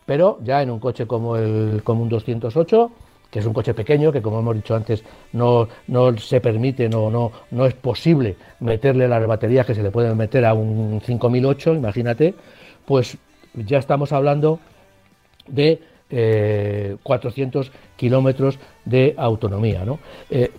[0.07, 2.91] Pero ya en un coche como el Común 208,
[3.31, 7.11] que es un coche pequeño, que como hemos dicho antes, no, no se permite, no,
[7.11, 11.75] no, no es posible meterle las baterías que se le pueden meter a un 5008,
[11.75, 12.35] imagínate,
[12.85, 13.17] pues
[13.55, 14.59] ya estamos hablando
[15.47, 15.81] de
[17.03, 19.85] 400 eh, kilómetros de autonomía.
[19.85, 20.01] ¿no?
[20.29, 20.51] Eh,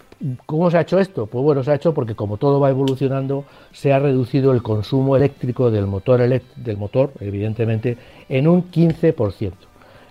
[0.45, 1.25] ¿Cómo se ha hecho esto?
[1.25, 5.15] Pues bueno, se ha hecho porque como todo va evolucionando, se ha reducido el consumo
[5.15, 7.97] eléctrico del motor, del motor evidentemente,
[8.29, 9.51] en un 15%.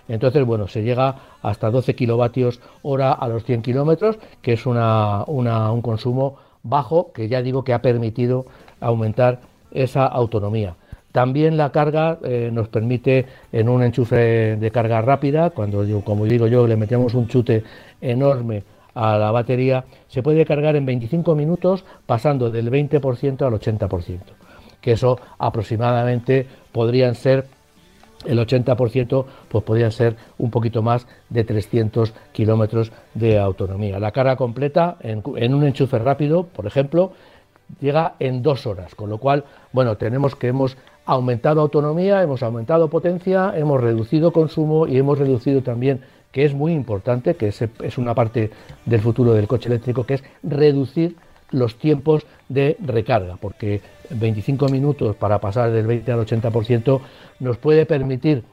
[0.09, 5.23] Entonces, bueno, se llega hasta 12 kilovatios hora a los 100 kilómetros, que es una,
[5.23, 8.45] un consumo bajo, que ya digo que ha permitido
[8.81, 9.39] aumentar
[9.71, 10.75] esa autonomía.
[11.13, 16.47] También la carga eh, nos permite en un enchufe de carga rápida, cuando como digo
[16.47, 17.63] yo, le metemos un chute
[18.01, 18.63] enorme
[18.93, 24.19] a la batería se puede cargar en 25 minutos pasando del 20% al 80%,
[24.81, 27.45] que eso aproximadamente podrían ser
[28.25, 33.99] el 80% pues podrían ser un poquito más de 300 kilómetros de autonomía.
[33.99, 37.13] La carga completa en, en, un enchufe rápido, por ejemplo,
[37.79, 42.89] llega en dos horas, con lo cual, bueno, tenemos que hemos aumentado autonomía, hemos aumentado
[42.89, 46.01] potencia, hemos reducido consumo y hemos reducido también
[46.31, 48.51] que es muy importante, que es, es una parte
[48.85, 51.15] del futuro del coche eléctrico, que es reducir
[51.51, 57.01] los tiempos de recarga, porque 25 minutos para pasar del 20 al 80%
[57.39, 58.43] nos puede permitir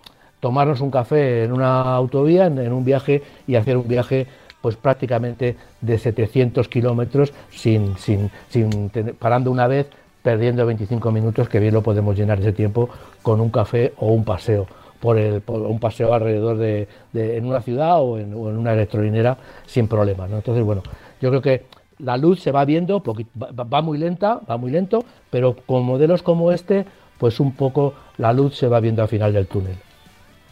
[0.41, 4.27] tomarnos un café en una autovía, en, un viaje y hacer un viaje
[4.61, 9.87] pues prácticamente de 700 kilómetros sin, sin, sin parando una vez,
[10.23, 12.89] perdiendo 25 minutos, que bien lo podemos llenar ese tiempo
[13.23, 14.67] con un café o un paseo.
[15.01, 19.87] Por, el, por un paseo alrededor de, en una ciudad o en, una electrolinera sin
[19.87, 20.27] problema.
[20.27, 20.37] ¿no?
[20.37, 20.83] Entonces, bueno,
[21.21, 21.67] yo creo que
[21.99, 26.53] la luz se va viendo, va muy lenta, va muy lento, pero con modelos como
[26.53, 26.87] este,
[27.19, 29.77] pues un poco la luz se va viendo al final del túnel.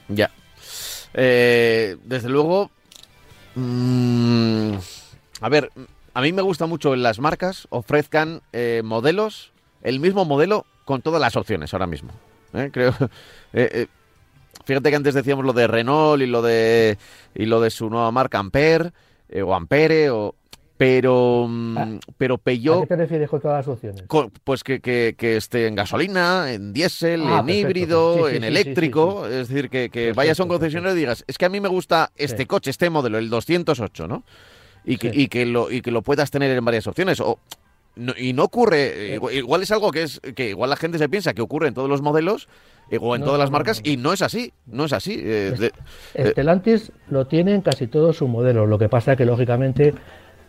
[0.09, 0.31] Ya.
[1.15, 2.71] Eh, desde luego,
[3.55, 4.73] mm,
[5.41, 5.71] a ver,
[6.15, 11.03] a mí me gusta mucho en las marcas ofrezcan eh, modelos, el mismo modelo con
[11.03, 12.11] todas las opciones ahora mismo.
[12.55, 12.71] ¿eh?
[12.73, 12.95] Creo.
[14.65, 16.99] fíjate que antes decíamos lo de Renault y lo de
[17.35, 18.93] y lo de su nueva marca Ampere
[19.43, 20.35] o Ampere o
[20.77, 22.79] pero, mm, ah, pero Peugeot...
[22.79, 24.05] ¿A qué te refieres con todas las opciones?
[24.45, 29.27] pues que, que, esté en gasolina, en diésel, ah, en híbrido, en eléctrico.
[29.27, 32.13] es decir, que, vayas a un concesionario y digas, es que a mí me gusta
[32.17, 34.25] este coche, este modelo, el 208, ¿no?
[34.85, 37.21] Y que, y, que lo, y que lo puedas tener en varias opciones.
[37.21, 37.41] O,
[38.19, 41.41] y no ocurre, igual, es algo que es que igual la gente se piensa que
[41.41, 42.47] ocurre en todos los modelos
[43.01, 45.21] o en todas las marcas y no es así, no es así.
[45.23, 45.71] Eh,
[46.15, 49.95] Estelantis lo tiene en casi todos sus modelos, lo que pasa es que lógicamente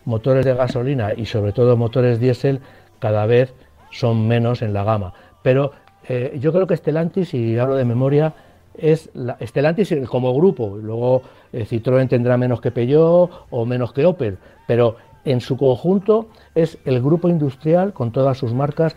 [0.04, 2.60] motores de gasolina y sobre todo motores diésel
[2.98, 3.54] cada vez
[3.90, 5.12] son menos en la gama.
[5.42, 5.72] Pero
[6.08, 8.34] eh, yo creo que Stellantis, si hablo de memoria,
[8.76, 10.76] es la, Stellantis como grupo.
[10.76, 11.22] Luego
[11.52, 16.78] eh, Citroën tendrá menos que Peugeot o menos que Opel, pero en su conjunto es
[16.84, 18.96] el grupo industrial con todas sus marcas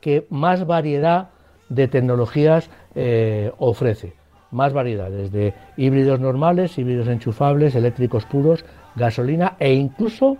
[0.00, 1.30] que más variedad
[1.68, 4.14] de tecnologías eh, ofrece.
[4.50, 8.64] Más variedad, desde híbridos normales, híbridos enchufables, eléctricos puros,
[8.96, 10.36] gasolina e incluso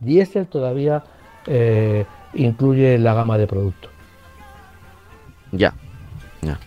[0.00, 1.02] diésel todavía
[1.46, 2.04] eh,
[2.34, 3.88] incluye la gama de producto.
[5.52, 5.74] Ya,
[6.42, 6.58] ya.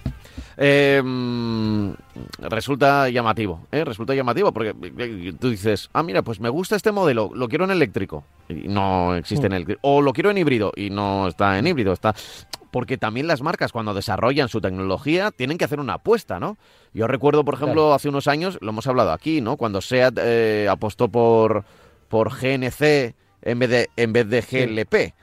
[0.62, 1.96] Em,
[2.38, 3.86] resulta llamativo, ¿eh?
[3.86, 7.64] resulta llamativo porque eh, tú dices, ah, mira, pues me gusta este modelo, lo quiero
[7.64, 9.56] en eléctrico y no existe en mm.
[9.56, 12.14] eléctrico, o lo quiero en híbrido y no está en híbrido, está
[12.72, 16.58] porque también las marcas cuando desarrollan su tecnología tienen que hacer una apuesta, ¿no?
[16.94, 19.56] Yo recuerdo, por ejemplo, hace unos años, lo hemos hablado aquí, ¿no?
[19.56, 21.64] Cuando SEAT eh, apostó por,
[22.10, 25.14] por GNC en vez de, en vez de GLP.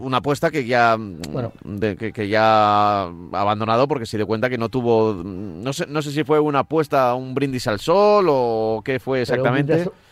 [0.00, 1.52] Una apuesta que ya bueno.
[1.98, 6.12] que, ya ha abandonado porque se dio cuenta que no tuvo no sé no sé
[6.12, 10.03] si fue una apuesta un brindis al sol o qué fue exactamente un brindis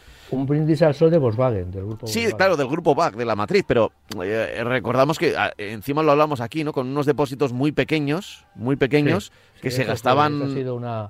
[0.83, 3.93] al sol de Volkswagen, del grupo Sí, claro, del grupo VAG, de la matriz, pero
[4.23, 6.73] eh, recordamos que ah, encima lo hablamos aquí, ¿no?
[6.73, 10.43] Con unos depósitos muy pequeños, muy pequeños, que se gastaban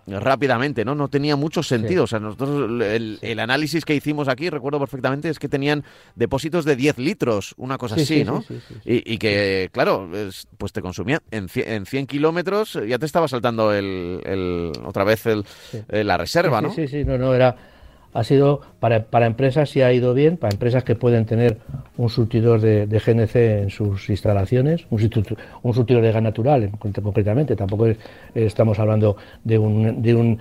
[0.07, 0.95] rápidamente, ¿no?
[0.95, 2.05] No tenía mucho sentido.
[2.05, 5.85] O sea, nosotros, el, análisis que hicimos aquí, recuerdo perfectamente, es que tenían
[6.17, 8.45] depósitos de 10 litros, una cosa así, ¿no?
[8.85, 10.11] Y, que, claro,
[10.59, 15.45] pues te consumía en 100, kilómetros, ya te estaba saltando el, otra vez el,
[15.89, 16.73] eh, la reserva, ¿no?
[16.73, 17.57] Sí, sí, no, no, era
[18.13, 21.59] ha sido para, para empresas sí ha ido bien, para empresas que pueden tener
[21.97, 25.11] un surtidor de, GNC en sus instalaciones, un,
[25.63, 27.87] un surtidor de gas natural concretamente, tampoco
[28.35, 30.39] estamos hablando de, un,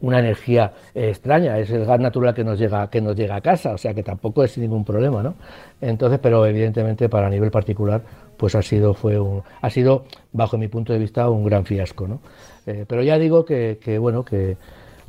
[0.00, 3.72] una energía extraña, es el gas natural que nos llega que nos llega a casa,
[3.72, 5.34] o sea que tampoco es ningún problema, ¿no?
[5.80, 8.02] Entonces, pero evidentemente para nivel particular
[8.36, 12.08] pues ha sido fue un, ha sido bajo mi punto de vista un gran fiasco,
[12.08, 12.20] ¿no?
[12.66, 14.56] Eh, pero ya digo que bueno que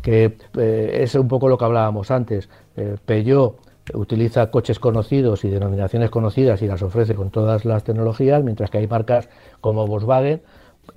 [0.08, 2.47] que eh, es un poco lo que hablábamos antes.
[2.78, 3.60] Eh, Peugeot
[3.93, 8.78] utiliza coches conocidos y denominaciones conocidas y las ofrece con todas las tecnologías, mientras que
[8.78, 9.28] hay marcas
[9.60, 10.41] como Volkswagen,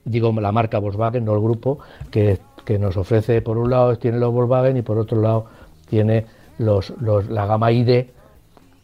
[0.04, 1.80] digo la marca Volkswagen, no el grupo,
[2.12, 2.38] que,
[2.78, 5.46] nos ofrece, por un lado tiene los Volkswagen y por otro lado
[5.88, 6.26] tiene
[6.58, 8.04] los, la gama ID,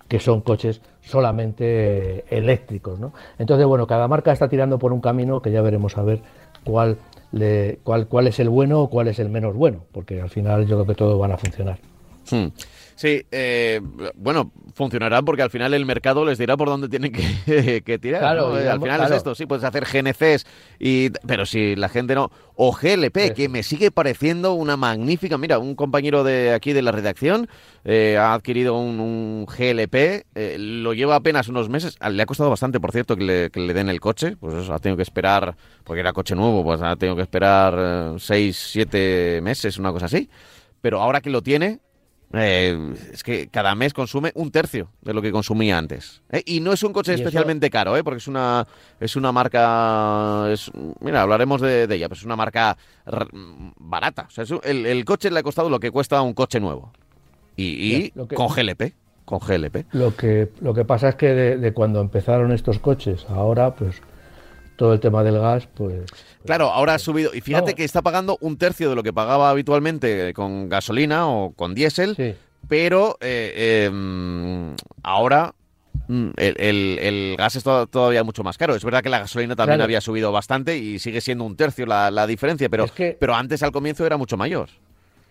[0.08, 2.98] que son coches solamente eléctricos.
[2.98, 3.12] ¿no?
[3.38, 6.20] Entonces, bueno, cada marca está tirando por un camino que ya veremos a ver
[6.64, 6.98] cuál
[7.82, 10.76] cuál, cuál es el bueno o cuál es el menos bueno, porque al final yo
[10.76, 11.78] creo que todos van a funcionar.
[12.30, 12.46] Hmm.
[12.96, 13.82] Sí, eh,
[14.14, 18.22] bueno, funcionarán porque al final el mercado les dirá por dónde tienen que, tirar.
[18.22, 20.46] Claro, eh, al final es esto, sí, puedes hacer GNCs,
[20.78, 22.30] y, pero si la gente no...
[22.58, 25.36] O GLP, que me sigue pareciendo una magnífica...
[25.36, 27.50] Mira, un compañero de aquí de la redacción
[27.84, 30.24] eh, ha adquirido un, GLP,
[30.58, 33.74] lo lleva apenas unos meses, le ha costado bastante, por cierto, que le, que le
[33.74, 36.96] den el coche, pues eso, ha tenido que esperar, porque era coche nuevo, pues ha
[36.96, 40.30] tenido que esperar seis, siete meses, una cosa así.
[40.80, 41.80] Pero ahora que lo tiene,
[42.32, 46.22] eh, es que cada mes consume un tercio de lo que consumía antes.
[46.30, 46.42] ¿eh?
[46.44, 48.02] Y no es un coche especialmente caro, ¿eh?
[48.02, 48.66] porque es una,
[49.00, 50.50] es una marca.
[50.50, 50.70] Es,
[51.00, 52.76] mira, hablaremos de, ella, pero es una marca
[53.78, 54.28] barata.
[54.64, 56.92] el, coche le ha costado lo que cuesta un coche nuevo.
[57.56, 58.92] Y, con GLP.
[59.24, 59.86] Con GLP.
[59.92, 64.02] Lo que, lo que pasa es que de cuando empezaron estos coches, ahora, pues
[64.76, 66.04] todo el tema del gas, pues...
[66.44, 67.34] Claro, ahora ha subido.
[67.34, 71.52] Y fíjate que está pagando un tercio de lo que pagaba habitualmente con gasolina o
[71.52, 72.36] con diésel,
[72.68, 75.54] pero eh, em, ahora
[76.08, 78.74] mm, el, el- el gas es to- todavía mucho más caro.
[78.74, 79.84] Es verdad que la gasolina también Claro.
[79.84, 83.34] había subido bastante y sigue siendo un tercio la, la diferencia, pero, Es que- pero
[83.34, 84.68] antes al comienzo era mucho mayor.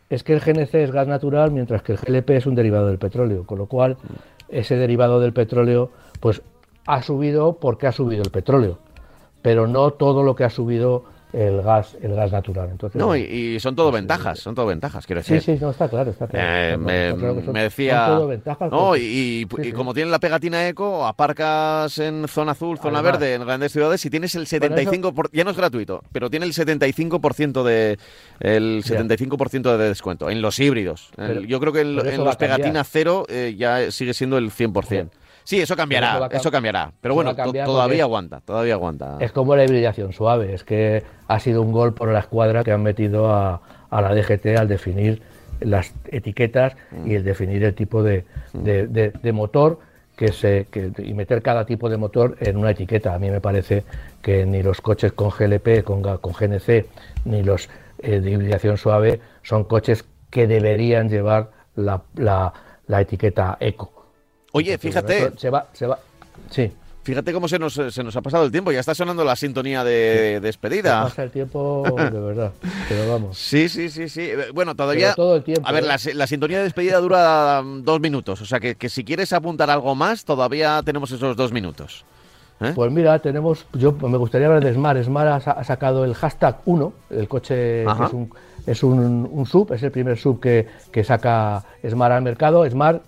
[0.10, 3.00] Es que el GNC es gas natural, mientras que el GLP es un derivado del
[3.00, 3.98] petróleo, con lo cual
[4.50, 6.42] ese derivado del petróleo, pues
[6.86, 8.78] ha subido porque ha subido el petróleo,
[9.46, 12.70] pero no todo lo que ha subido el gas, el gas natural.
[12.72, 15.58] Entonces, No, y, y son todo ventajas, son todo ventajas, quiero sí, decir.
[15.58, 16.48] sí, no está claro, está claro.
[16.48, 18.06] Eh, me, está claro que son- me son decía.
[18.08, 19.72] todo ventajas no, y, y- Sí, y sí.
[19.74, 24.04] como tiene la pegatina eco, aparcas en zona azul, zona Además- verde, en grandes ciudades
[24.06, 28.00] y tienes el 75%, por- ya no es gratuito, pero tiene el 75% de
[28.40, 28.96] el Ya.
[28.98, 31.12] 75% de descuento en los híbridos.
[31.48, 32.38] Yo creo que eso en los a cambiar.
[32.38, 35.10] pegatina cero eh, ya sigue siendo el 100%.
[35.46, 36.92] Sí, eso cambiará, eso cambiará.
[37.00, 37.30] Pero bueno,
[37.66, 39.18] todavía aguanta, todavía aguanta.
[39.22, 42.72] Es como la hibridación suave, es que ha sido un gol por la escuadra que
[42.74, 45.22] han metido a, a la DGT al definir
[45.62, 46.76] las etiquetas
[47.06, 49.80] y el definir el tipo de, de- de- de motor
[50.18, 53.14] que se que- y meter cada tipo de motor en una etiqueta.
[53.14, 53.84] A mí me parece
[54.22, 56.86] que ni los coches con GLP, con, GNC,
[57.26, 57.70] ni los
[58.00, 62.52] eh, de hibridación suave son coches que deberían llevar la, la-
[62.88, 63.95] la etiqueta eco.
[64.56, 66.00] Oye, Entonces, fíjate, Se va, se va.
[66.50, 66.72] Sí.
[67.04, 68.72] fíjate cómo se nos, se nos ha pasado el tiempo.
[68.72, 71.04] Ya está sonando la sintonía de despedida.
[71.04, 72.52] Pasa el tiempo de verdad.
[72.88, 73.38] Pero vamos.
[73.38, 74.30] Sí, sí, sí, sí.
[74.54, 75.08] Bueno, todavía.
[75.08, 75.88] Pero todo el tiempo, A ver, ¿eh?
[75.88, 78.42] la, la sintonía de despedida dura mm, dos minutos.
[78.42, 82.06] O sea que, que si quieres apuntar algo más, todavía tenemos esos dos minutos.
[82.62, 82.72] ¿Eh?
[82.74, 85.04] Pues mira, tenemos, yo me gustaría hablar de Smart.
[85.04, 88.30] Smart ha, sa- ha sacado el hashtag 1, el coche que es, un,
[88.66, 92.66] es un, un sub, es el primer sub que, que saca Smart al mercado.
[92.70, 93.04] Smart,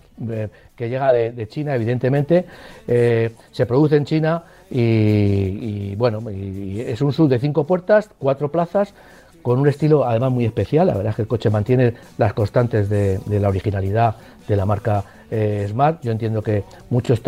[0.76, 2.46] que llega de, China, evidentemente,
[2.88, 8.94] eh, se produce en China y, bueno, es un sub de cinco puertas, cuatro plazas,
[9.42, 10.88] con un estilo además muy especial.
[10.88, 14.16] La verdad es que el coche mantiene las constantes de, la originalidad
[14.48, 16.02] de la marca eh, Smart.
[16.04, 17.22] Yo entiendo que muchos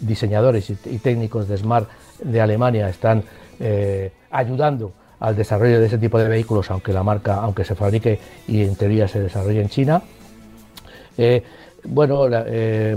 [0.00, 1.88] diseñadores y, técnicos de Smart
[2.22, 3.22] de Alemania están
[3.60, 8.18] eh, ayudando al desarrollo de ese tipo de vehículos, aunque la marca, aunque se fabrique
[8.48, 10.02] y en teoría se desarrolle en China.
[11.84, 12.96] Bueno, la- eh,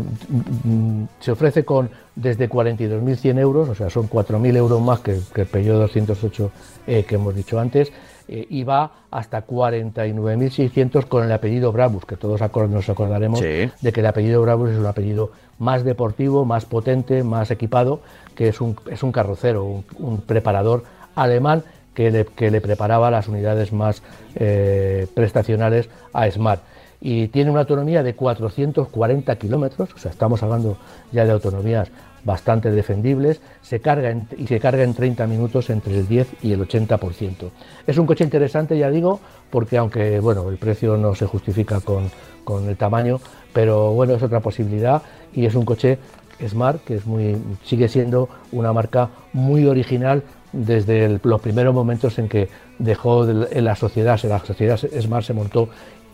[0.64, 5.42] mm, se ofrece con desde 42.100 euros, o sea, son 4.000 euros más que, que
[5.42, 6.52] el Peugeot 208
[6.88, 7.92] eh, que hemos dicho antes,
[8.28, 13.70] eh, y va hasta 49.600 con el apellido Brabus, que todos nos acordaremos Sí.
[13.82, 18.02] de que el apellido Brabus es un apellido más deportivo, más potente, más equipado,
[18.36, 20.84] que es un, es un carrocero, un, un preparador
[21.16, 21.64] alemán
[21.94, 24.04] que le, que le preparaba las unidades más
[24.36, 26.62] eh, prestacionales a Smart.
[27.00, 30.78] Y tiene una autonomía de 440 kilómetros, o sea, estamos hablando
[31.12, 31.90] ya de autonomías
[32.24, 36.60] bastante defendibles, se carga y se carga en 30 minutos entre el 10 y el
[36.68, 37.50] 80%.
[37.86, 39.20] Es un coche interesante, ya digo,
[39.50, 42.10] porque aunque bueno, el precio no se justifica con,
[42.44, 43.20] con el tamaño,
[43.54, 45.02] pero bueno, es otra posibilidad
[45.34, 46.00] y es un coche
[46.46, 52.28] Smart que es muy, sigue siendo una marca muy original desde los primeros momentos en
[52.30, 55.70] que dejó de- la sociedad, la sociedad Smart se montó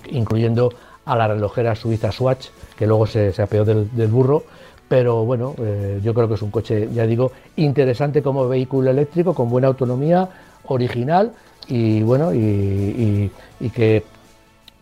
[0.10, 0.72] incluyendo
[1.06, 2.48] a la relojera suiza Swatch,
[2.78, 4.44] que luego se, se apeó del, burro,
[4.88, 9.34] pero bueno, eh, yo creo que es un coche, ya digo, interesante como vehículo eléctrico,
[9.34, 10.30] con buena autonomía,
[10.66, 11.34] original
[11.68, 13.32] y bueno, y,
[13.74, 14.04] que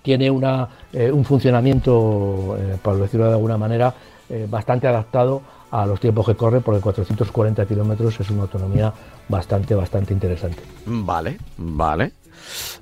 [0.01, 3.93] tiene una, eh, un funcionamiento, eh, por decirlo de alguna manera,
[4.29, 8.91] eh, bastante adaptado a los tiempos que corre, porque 440 kilómetros es una autonomía
[9.29, 10.61] bastante, bastante interesante.
[10.85, 12.11] Vale, vale.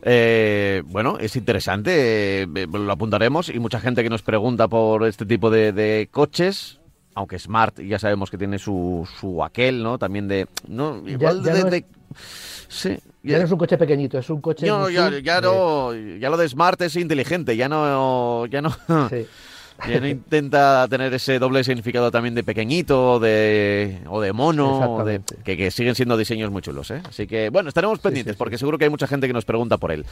[0.04, 5.26] Eh, bueno, es interesante, eh, lo apuntaremos y mucha gente que nos pregunta por este
[5.26, 6.80] tipo de, de coches,
[7.16, 9.98] aunque Smart ya sabemos que tiene su, su aquel, ¿no?
[9.98, 10.48] También de...
[10.68, 11.60] No, igual ya de...
[11.62, 11.86] no es- de-
[12.68, 12.98] sí.
[13.22, 14.66] Ya no es un coche pequeñito, es un coche...
[14.66, 18.70] No, ya, ya de- no, ya lo de Smart es inteligente, ya no, ya no,
[19.10, 19.26] sí.
[19.88, 24.96] ya no intenta tener ese doble significado también de pequeñito o de, o de mono,
[24.96, 27.02] o de- que, que siguen siendo diseños muy chulos, ¿eh?
[27.08, 29.78] Así que, bueno, estaremos pendientes sí, porque seguro que hay mucha gente que nos pregunta
[29.78, 30.06] por él.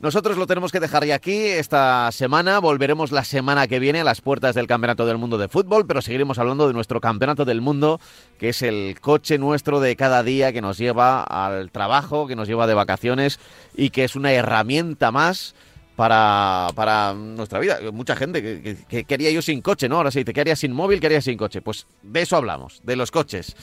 [0.00, 4.04] Nosotros lo tenemos que dejar ya aquí esta semana, volveremos la semana que viene a
[4.04, 7.60] las puertas del Campeonato del Mundo de Fútbol, pero seguiremos hablando de nuestro Campeonato del
[7.60, 8.00] Mundo,
[8.38, 12.48] que es el coche nuestro de cada día que nos lleva al trabajo, que nos
[12.48, 13.38] lleva de vacaciones
[13.76, 15.54] y que es una herramienta más
[16.02, 17.78] para, para nuestra vida.
[17.92, 19.98] Mucha gente que, que, que quería yo sin coche, ¿no?
[19.98, 21.62] Ahora sí, te quedaría sin móvil, quería sin coche.
[21.62, 23.54] Pues de eso hablamos, de los coches.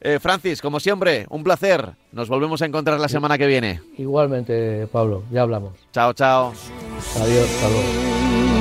[0.00, 1.92] Eh, Francis, como siempre, un placer.
[2.10, 3.80] Nos volvemos a encontrar la semana que viene.
[3.96, 5.74] Igualmente, Pablo, ya hablamos.
[5.92, 6.52] Chao, chao.
[7.14, 8.57] Adiós, hasta luego.